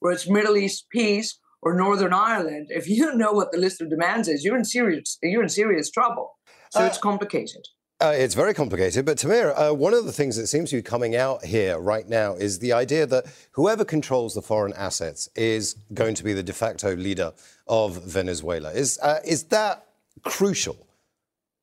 where 0.00 0.12
it's 0.12 0.28
Middle 0.28 0.56
East 0.56 0.86
peace 0.90 1.38
or 1.60 1.74
Northern 1.74 2.14
Ireland, 2.14 2.68
if 2.70 2.88
you 2.88 3.04
don't 3.04 3.18
know 3.24 3.32
what 3.32 3.52
the 3.52 3.58
list 3.58 3.80
of 3.80 3.90
demands 3.90 4.28
is, 4.28 4.44
you're 4.44 4.56
in 4.56 4.64
serious 4.64 5.18
you're 5.22 5.42
in 5.42 5.48
serious 5.48 5.90
trouble. 5.90 6.32
So 6.70 6.82
uh, 6.82 6.86
it's 6.86 6.98
complicated. 6.98 7.62
Uh, 8.00 8.14
it's 8.14 8.34
very 8.34 8.54
complicated, 8.54 9.04
but 9.04 9.18
Temir, 9.18 9.52
uh, 9.56 9.74
one 9.74 9.92
of 9.92 10.04
the 10.04 10.12
things 10.12 10.36
that 10.36 10.46
seems 10.46 10.70
to 10.70 10.76
be 10.76 10.82
coming 10.82 11.16
out 11.16 11.44
here 11.44 11.80
right 11.80 12.08
now 12.08 12.34
is 12.34 12.60
the 12.60 12.72
idea 12.72 13.04
that 13.06 13.26
whoever 13.52 13.84
controls 13.84 14.34
the 14.34 14.42
foreign 14.42 14.72
assets 14.74 15.28
is 15.34 15.74
going 15.94 16.14
to 16.14 16.22
be 16.22 16.32
the 16.32 16.42
de 16.44 16.52
facto 16.52 16.94
leader 16.94 17.32
of 17.66 18.00
Venezuela. 18.04 18.70
Is 18.70 19.00
uh, 19.02 19.18
is 19.24 19.44
that 19.44 19.84
crucial 20.22 20.76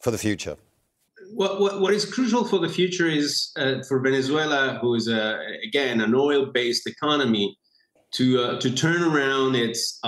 for 0.02 0.12
the 0.12 0.18
future? 0.18 0.58
What, 1.30 1.60
what, 1.60 1.82
what 1.82 1.94
is 1.94 2.06
crucial 2.12 2.46
for 2.46 2.60
the 2.60 2.70
future 2.70 3.08
is 3.08 3.52
uh, 3.58 3.84
for 3.88 4.00
Venezuela, 4.00 4.80
who 4.82 4.96
is 4.96 5.08
uh, 5.08 5.38
again 5.64 6.02
an 6.02 6.14
oil-based 6.14 6.88
economy, 6.88 7.58
to 8.14 8.42
uh, 8.42 8.60
to 8.62 8.72
turn 8.72 9.04
around 9.04 9.56
its 9.56 10.00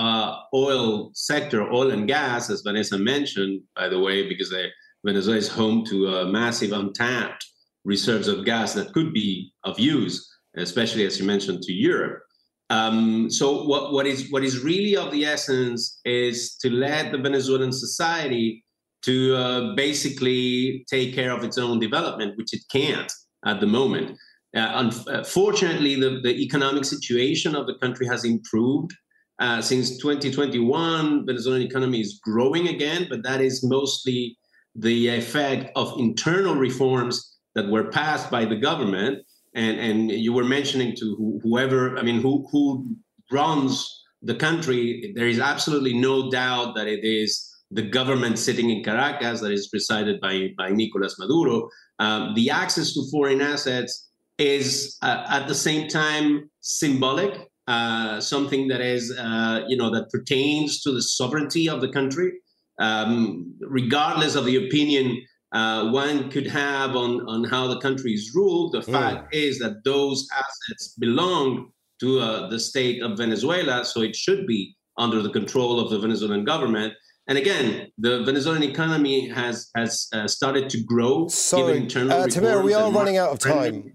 oil 0.54 1.10
sector, 1.14 1.70
oil 1.70 1.90
and 1.90 2.08
gas, 2.08 2.48
as 2.48 2.62
Vanessa 2.62 2.98
mentioned, 2.98 3.60
by 3.76 3.88
the 3.88 3.98
way, 3.98 4.26
because 4.28 4.50
they 4.50 4.68
Venezuela 5.04 5.38
is 5.38 5.48
home 5.48 5.84
to 5.86 6.08
uh, 6.08 6.24
massive 6.26 6.72
untapped 6.72 7.44
reserves 7.84 8.28
of 8.28 8.44
gas 8.44 8.74
that 8.74 8.92
could 8.92 9.12
be 9.12 9.52
of 9.64 9.78
use, 9.78 10.28
especially 10.56 11.06
as 11.06 11.18
you 11.18 11.26
mentioned 11.26 11.62
to 11.62 11.72
Europe. 11.72 12.22
Um, 12.70 13.30
so 13.30 13.64
what, 13.64 13.92
what 13.92 14.06
is 14.06 14.30
what 14.30 14.44
is 14.44 14.60
really 14.60 14.96
of 14.96 15.10
the 15.10 15.24
essence 15.24 16.00
is 16.04 16.56
to 16.56 16.70
let 16.70 17.12
the 17.12 17.18
Venezuelan 17.18 17.72
society 17.72 18.64
to 19.02 19.36
uh, 19.36 19.74
basically 19.74 20.84
take 20.90 21.14
care 21.14 21.32
of 21.32 21.44
its 21.44 21.58
own 21.58 21.78
development, 21.78 22.36
which 22.36 22.52
it 22.52 22.62
can't 22.70 23.10
at 23.46 23.60
the 23.60 23.66
moment. 23.66 24.16
Uh, 24.56 24.90
unfortunately, 25.08 25.94
the, 25.94 26.20
the 26.22 26.34
economic 26.42 26.84
situation 26.84 27.54
of 27.54 27.66
the 27.66 27.74
country 27.74 28.06
has 28.06 28.24
improved. 28.24 28.92
Uh, 29.38 29.62
since 29.62 29.98
2021, 29.98 31.26
Venezuelan 31.26 31.62
economy 31.62 32.00
is 32.00 32.18
growing 32.24 32.68
again, 32.68 33.06
but 33.08 33.22
that 33.22 33.40
is 33.40 33.62
mostly 33.62 34.36
the 34.74 35.08
effect 35.08 35.70
of 35.76 35.98
internal 35.98 36.54
reforms 36.54 37.36
that 37.54 37.68
were 37.68 37.90
passed 37.90 38.30
by 38.30 38.44
the 38.44 38.56
government. 38.56 39.18
And, 39.54 39.78
and 39.78 40.10
you 40.10 40.32
were 40.32 40.44
mentioning 40.44 40.96
to 40.96 41.40
whoever, 41.42 41.96
I 41.98 42.02
mean, 42.02 42.20
who, 42.20 42.46
who 42.50 42.96
runs 43.30 44.04
the 44.22 44.34
country, 44.34 45.12
there 45.14 45.28
is 45.28 45.38
absolutely 45.38 45.94
no 45.94 46.30
doubt 46.30 46.74
that 46.74 46.88
it 46.88 47.04
is 47.04 47.48
the 47.70 47.82
government 47.82 48.38
sitting 48.38 48.70
in 48.70 48.82
Caracas 48.82 49.40
that 49.40 49.52
is 49.52 49.68
presided 49.68 50.20
by, 50.20 50.50
by 50.56 50.70
Nicolas 50.70 51.18
Maduro. 51.18 51.68
Um, 51.98 52.34
the 52.34 52.50
access 52.50 52.94
to 52.94 53.02
foreign 53.10 53.40
assets 53.40 54.08
is 54.38 54.96
uh, 55.02 55.26
at 55.28 55.48
the 55.48 55.54
same 55.54 55.88
time 55.88 56.48
symbolic, 56.60 57.48
uh, 57.66 58.20
something 58.20 58.68
that 58.68 58.80
is, 58.80 59.14
uh, 59.18 59.64
you 59.68 59.76
know, 59.76 59.90
that 59.90 60.08
pertains 60.10 60.80
to 60.82 60.92
the 60.92 61.02
sovereignty 61.02 61.68
of 61.68 61.80
the 61.80 61.88
country 61.90 62.32
um, 62.78 63.54
regardless 63.60 64.34
of 64.34 64.44
the 64.44 64.66
opinion 64.66 65.22
uh, 65.52 65.90
one 65.90 66.30
could 66.30 66.46
have 66.46 66.94
on, 66.94 67.26
on 67.28 67.44
how 67.44 67.66
the 67.66 67.80
country 67.80 68.12
is 68.12 68.32
ruled, 68.34 68.72
the 68.72 68.80
mm. 68.80 68.92
fact 68.92 69.34
is 69.34 69.58
that 69.58 69.82
those 69.84 70.28
assets 70.32 70.94
belong 70.98 71.70
to 72.00 72.20
uh, 72.20 72.48
the 72.48 72.60
state 72.60 73.02
of 73.02 73.16
Venezuela, 73.16 73.84
so 73.84 74.02
it 74.02 74.14
should 74.14 74.46
be 74.46 74.76
under 74.98 75.22
the 75.22 75.30
control 75.30 75.80
of 75.80 75.90
the 75.90 75.98
Venezuelan 75.98 76.44
government. 76.44 76.92
And 77.28 77.36
again, 77.36 77.92
the 77.98 78.24
Venezuelan 78.24 78.62
economy 78.62 79.28
has 79.28 79.70
has 79.76 80.08
uh, 80.14 80.26
started 80.26 80.70
to 80.70 80.82
grow. 80.82 81.28
Sorry, 81.28 81.80
uh, 81.80 82.26
Temir, 82.26 82.64
we 82.64 82.72
are 82.72 82.90
running 82.90 83.18
out 83.18 83.30
of 83.30 83.38
time. 83.38 83.92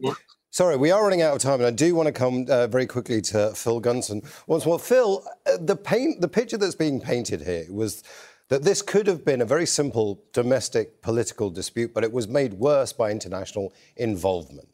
Sorry, 0.51 0.77
we 0.77 0.91
are 0.91 1.01
running 1.01 1.23
out 1.23 1.35
of 1.35 1.41
time, 1.41 1.55
and 1.55 1.65
I 1.65 1.71
do 1.71 1.95
want 1.95 2.05
to 2.05 2.11
come 2.11 2.45
uh, 2.47 2.67
very 2.67 2.85
quickly 2.85 3.21
to 3.21 3.55
Phil 3.55 3.81
Gunson 3.81 4.21
once 4.45 4.67
more. 4.67 4.77
Phil, 4.77 5.25
uh, 5.47 5.57
the 5.59 5.75
paint, 5.75 6.21
the 6.21 6.27
picture 6.27 6.57
that's 6.57 6.75
being 6.75 7.01
painted 7.01 7.41
here 7.41 7.65
was 7.71 8.03
that 8.49 8.61
this 8.61 8.83
could 8.83 9.07
have 9.07 9.25
been 9.25 9.41
a 9.41 9.45
very 9.45 9.65
simple 9.65 10.23
domestic 10.31 11.01
political 11.01 11.49
dispute, 11.49 11.91
but 11.91 12.03
it 12.03 12.11
was 12.11 12.27
made 12.27 12.53
worse 12.53 12.93
by 12.93 13.09
international 13.09 13.73
involvement. 13.95 14.69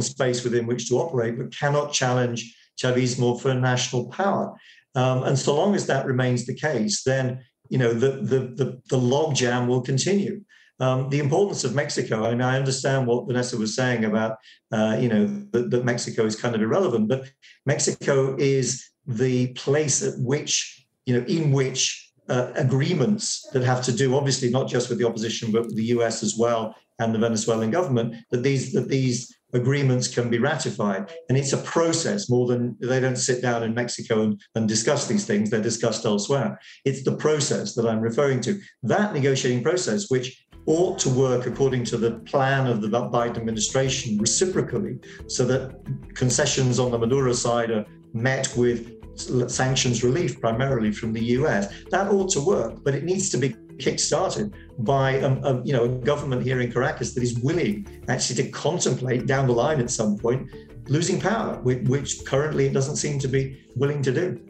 Space 0.00 0.42
within 0.42 0.66
which 0.66 0.88
to 0.88 0.96
operate, 0.96 1.38
but 1.38 1.56
cannot 1.56 1.92
challenge 1.92 2.56
Chavismo 2.76 3.40
for 3.40 3.54
national 3.54 4.06
power. 4.06 4.52
Um, 4.94 5.24
and 5.24 5.38
so 5.38 5.54
long 5.56 5.74
as 5.74 5.86
that 5.86 6.06
remains 6.06 6.44
the 6.44 6.54
case, 6.54 7.02
then 7.02 7.40
you 7.68 7.78
know 7.78 7.92
the 7.92 8.10
the 8.10 8.38
the, 8.54 8.80
the 8.88 8.98
logjam 8.98 9.66
will 9.66 9.82
continue. 9.82 10.42
Um, 10.80 11.08
the 11.10 11.20
importance 11.20 11.64
of 11.64 11.74
Mexico, 11.74 12.24
and 12.24 12.42
I 12.42 12.56
understand 12.58 13.06
what 13.06 13.26
Vanessa 13.26 13.56
was 13.56 13.76
saying 13.76 14.04
about, 14.04 14.36
uh, 14.72 14.96
you 14.98 15.08
know, 15.08 15.26
that, 15.52 15.70
that, 15.70 15.84
Mexico 15.84 16.24
is 16.24 16.34
kind 16.34 16.56
of 16.56 16.62
irrelevant, 16.62 17.08
but 17.08 17.30
Mexico 17.66 18.34
is 18.36 18.90
the 19.06 19.52
place 19.52 20.02
at 20.02 20.14
which 20.18 20.82
you 21.06 21.18
know, 21.18 21.26
in 21.26 21.52
which 21.52 22.11
uh, 22.28 22.52
agreements 22.54 23.48
that 23.52 23.62
have 23.62 23.82
to 23.82 23.92
do, 23.92 24.16
obviously, 24.16 24.50
not 24.50 24.68
just 24.68 24.88
with 24.88 24.98
the 24.98 25.06
opposition, 25.06 25.50
but 25.50 25.66
with 25.66 25.76
the 25.76 25.86
US 25.96 26.22
as 26.22 26.36
well 26.36 26.74
and 26.98 27.14
the 27.14 27.18
Venezuelan 27.18 27.70
government, 27.70 28.14
that 28.30 28.42
these 28.42 28.72
that 28.72 28.88
these 28.88 29.34
agreements 29.52 30.08
can 30.08 30.30
be 30.30 30.38
ratified. 30.38 31.12
And 31.28 31.36
it's 31.36 31.52
a 31.52 31.58
process 31.58 32.30
more 32.30 32.46
than 32.46 32.76
they 32.80 33.00
don't 33.00 33.16
sit 33.16 33.42
down 33.42 33.62
in 33.62 33.74
Mexico 33.74 34.22
and, 34.22 34.40
and 34.54 34.66
discuss 34.66 35.06
these 35.06 35.26
things, 35.26 35.50
they're 35.50 35.60
discussed 35.60 36.06
elsewhere. 36.06 36.58
It's 36.84 37.02
the 37.02 37.16
process 37.16 37.74
that 37.74 37.86
I'm 37.86 38.00
referring 38.00 38.40
to. 38.42 38.58
That 38.82 39.12
negotiating 39.12 39.62
process, 39.62 40.10
which 40.10 40.46
ought 40.66 40.98
to 41.00 41.10
work 41.10 41.46
according 41.46 41.84
to 41.84 41.96
the 41.96 42.12
plan 42.20 42.66
of 42.66 42.80
the 42.80 42.88
Biden 42.88 43.36
administration 43.36 44.16
reciprocally, 44.18 44.98
so 45.26 45.44
that 45.46 46.14
concessions 46.14 46.78
on 46.78 46.90
the 46.90 46.98
Maduro 46.98 47.32
side 47.32 47.70
are 47.70 47.84
met 48.14 48.54
with 48.56 49.01
sanctions 49.16 50.02
relief 50.02 50.40
primarily 50.40 50.92
from 50.92 51.12
the 51.12 51.24
US. 51.36 51.72
That 51.90 52.08
ought 52.08 52.30
to 52.30 52.40
work, 52.40 52.82
but 52.84 52.94
it 52.94 53.04
needs 53.04 53.30
to 53.30 53.36
be 53.36 53.54
kick-started 53.78 54.52
by 54.78 55.12
a, 55.12 55.26
um, 55.26 55.44
a, 55.44 55.62
you 55.64 55.72
know 55.72 55.84
a 55.84 55.88
government 55.88 56.42
here 56.42 56.60
in 56.60 56.70
Caracas 56.70 57.14
that 57.14 57.22
is 57.22 57.38
willing 57.38 57.86
actually 58.08 58.42
to 58.42 58.50
contemplate 58.50 59.26
down 59.26 59.46
the 59.46 59.52
line 59.52 59.80
at 59.80 59.90
some 59.90 60.18
point 60.18 60.48
losing 60.88 61.20
power, 61.20 61.58
which, 61.62 62.24
currently 62.24 62.66
it 62.66 62.72
doesn't 62.72 62.96
seem 62.96 63.18
to 63.20 63.28
be 63.28 63.62
willing 63.76 64.02
to 64.02 64.12
do. 64.12 64.40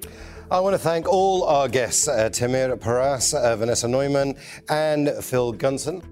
I 0.50 0.60
want 0.60 0.74
to 0.74 0.78
thank 0.78 1.08
all 1.08 1.44
our 1.44 1.68
guests, 1.68 2.08
uh, 2.08 2.28
Temir 2.28 2.78
Porras, 2.78 3.32
uh, 3.32 3.56
Vanessa 3.56 3.88
Neumann, 3.88 4.34
and 4.68 5.10
Phil 5.22 5.52
Gunson. 5.52 6.02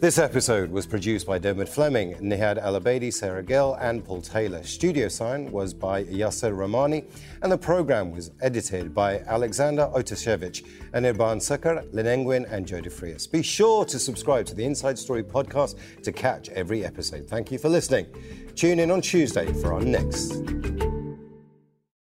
This 0.00 0.16
episode 0.16 0.70
was 0.70 0.86
produced 0.86 1.26
by 1.26 1.38
Dermot 1.38 1.68
Fleming, 1.68 2.14
Nihad 2.14 2.58
Alabadi, 2.58 3.12
Sarah 3.12 3.42
Gill, 3.42 3.76
and 3.82 4.02
Paul 4.02 4.22
Taylor. 4.22 4.62
Studio 4.62 5.08
sign 5.08 5.52
was 5.52 5.74
by 5.74 6.04
Yasser 6.04 6.56
Romani, 6.56 7.04
and 7.42 7.52
the 7.52 7.58
program 7.58 8.10
was 8.10 8.30
edited 8.40 8.94
by 8.94 9.18
Alexander 9.18 9.90
Otashevich, 9.94 10.64
Anirban 10.94 11.36
Sakar, 11.36 11.86
Lenengwin, 11.92 12.50
and 12.50 12.66
Jody 12.66 12.88
Frias. 12.88 13.26
Be 13.26 13.42
sure 13.42 13.84
to 13.84 13.98
subscribe 13.98 14.46
to 14.46 14.54
the 14.54 14.64
Inside 14.64 14.98
Story 14.98 15.22
podcast 15.22 15.76
to 16.02 16.12
catch 16.12 16.48
every 16.48 16.82
episode. 16.82 17.28
Thank 17.28 17.52
you 17.52 17.58
for 17.58 17.68
listening. 17.68 18.06
Tune 18.54 18.78
in 18.78 18.90
on 18.90 19.02
Tuesday 19.02 19.52
for 19.52 19.74
our 19.74 19.82
next 19.82 20.89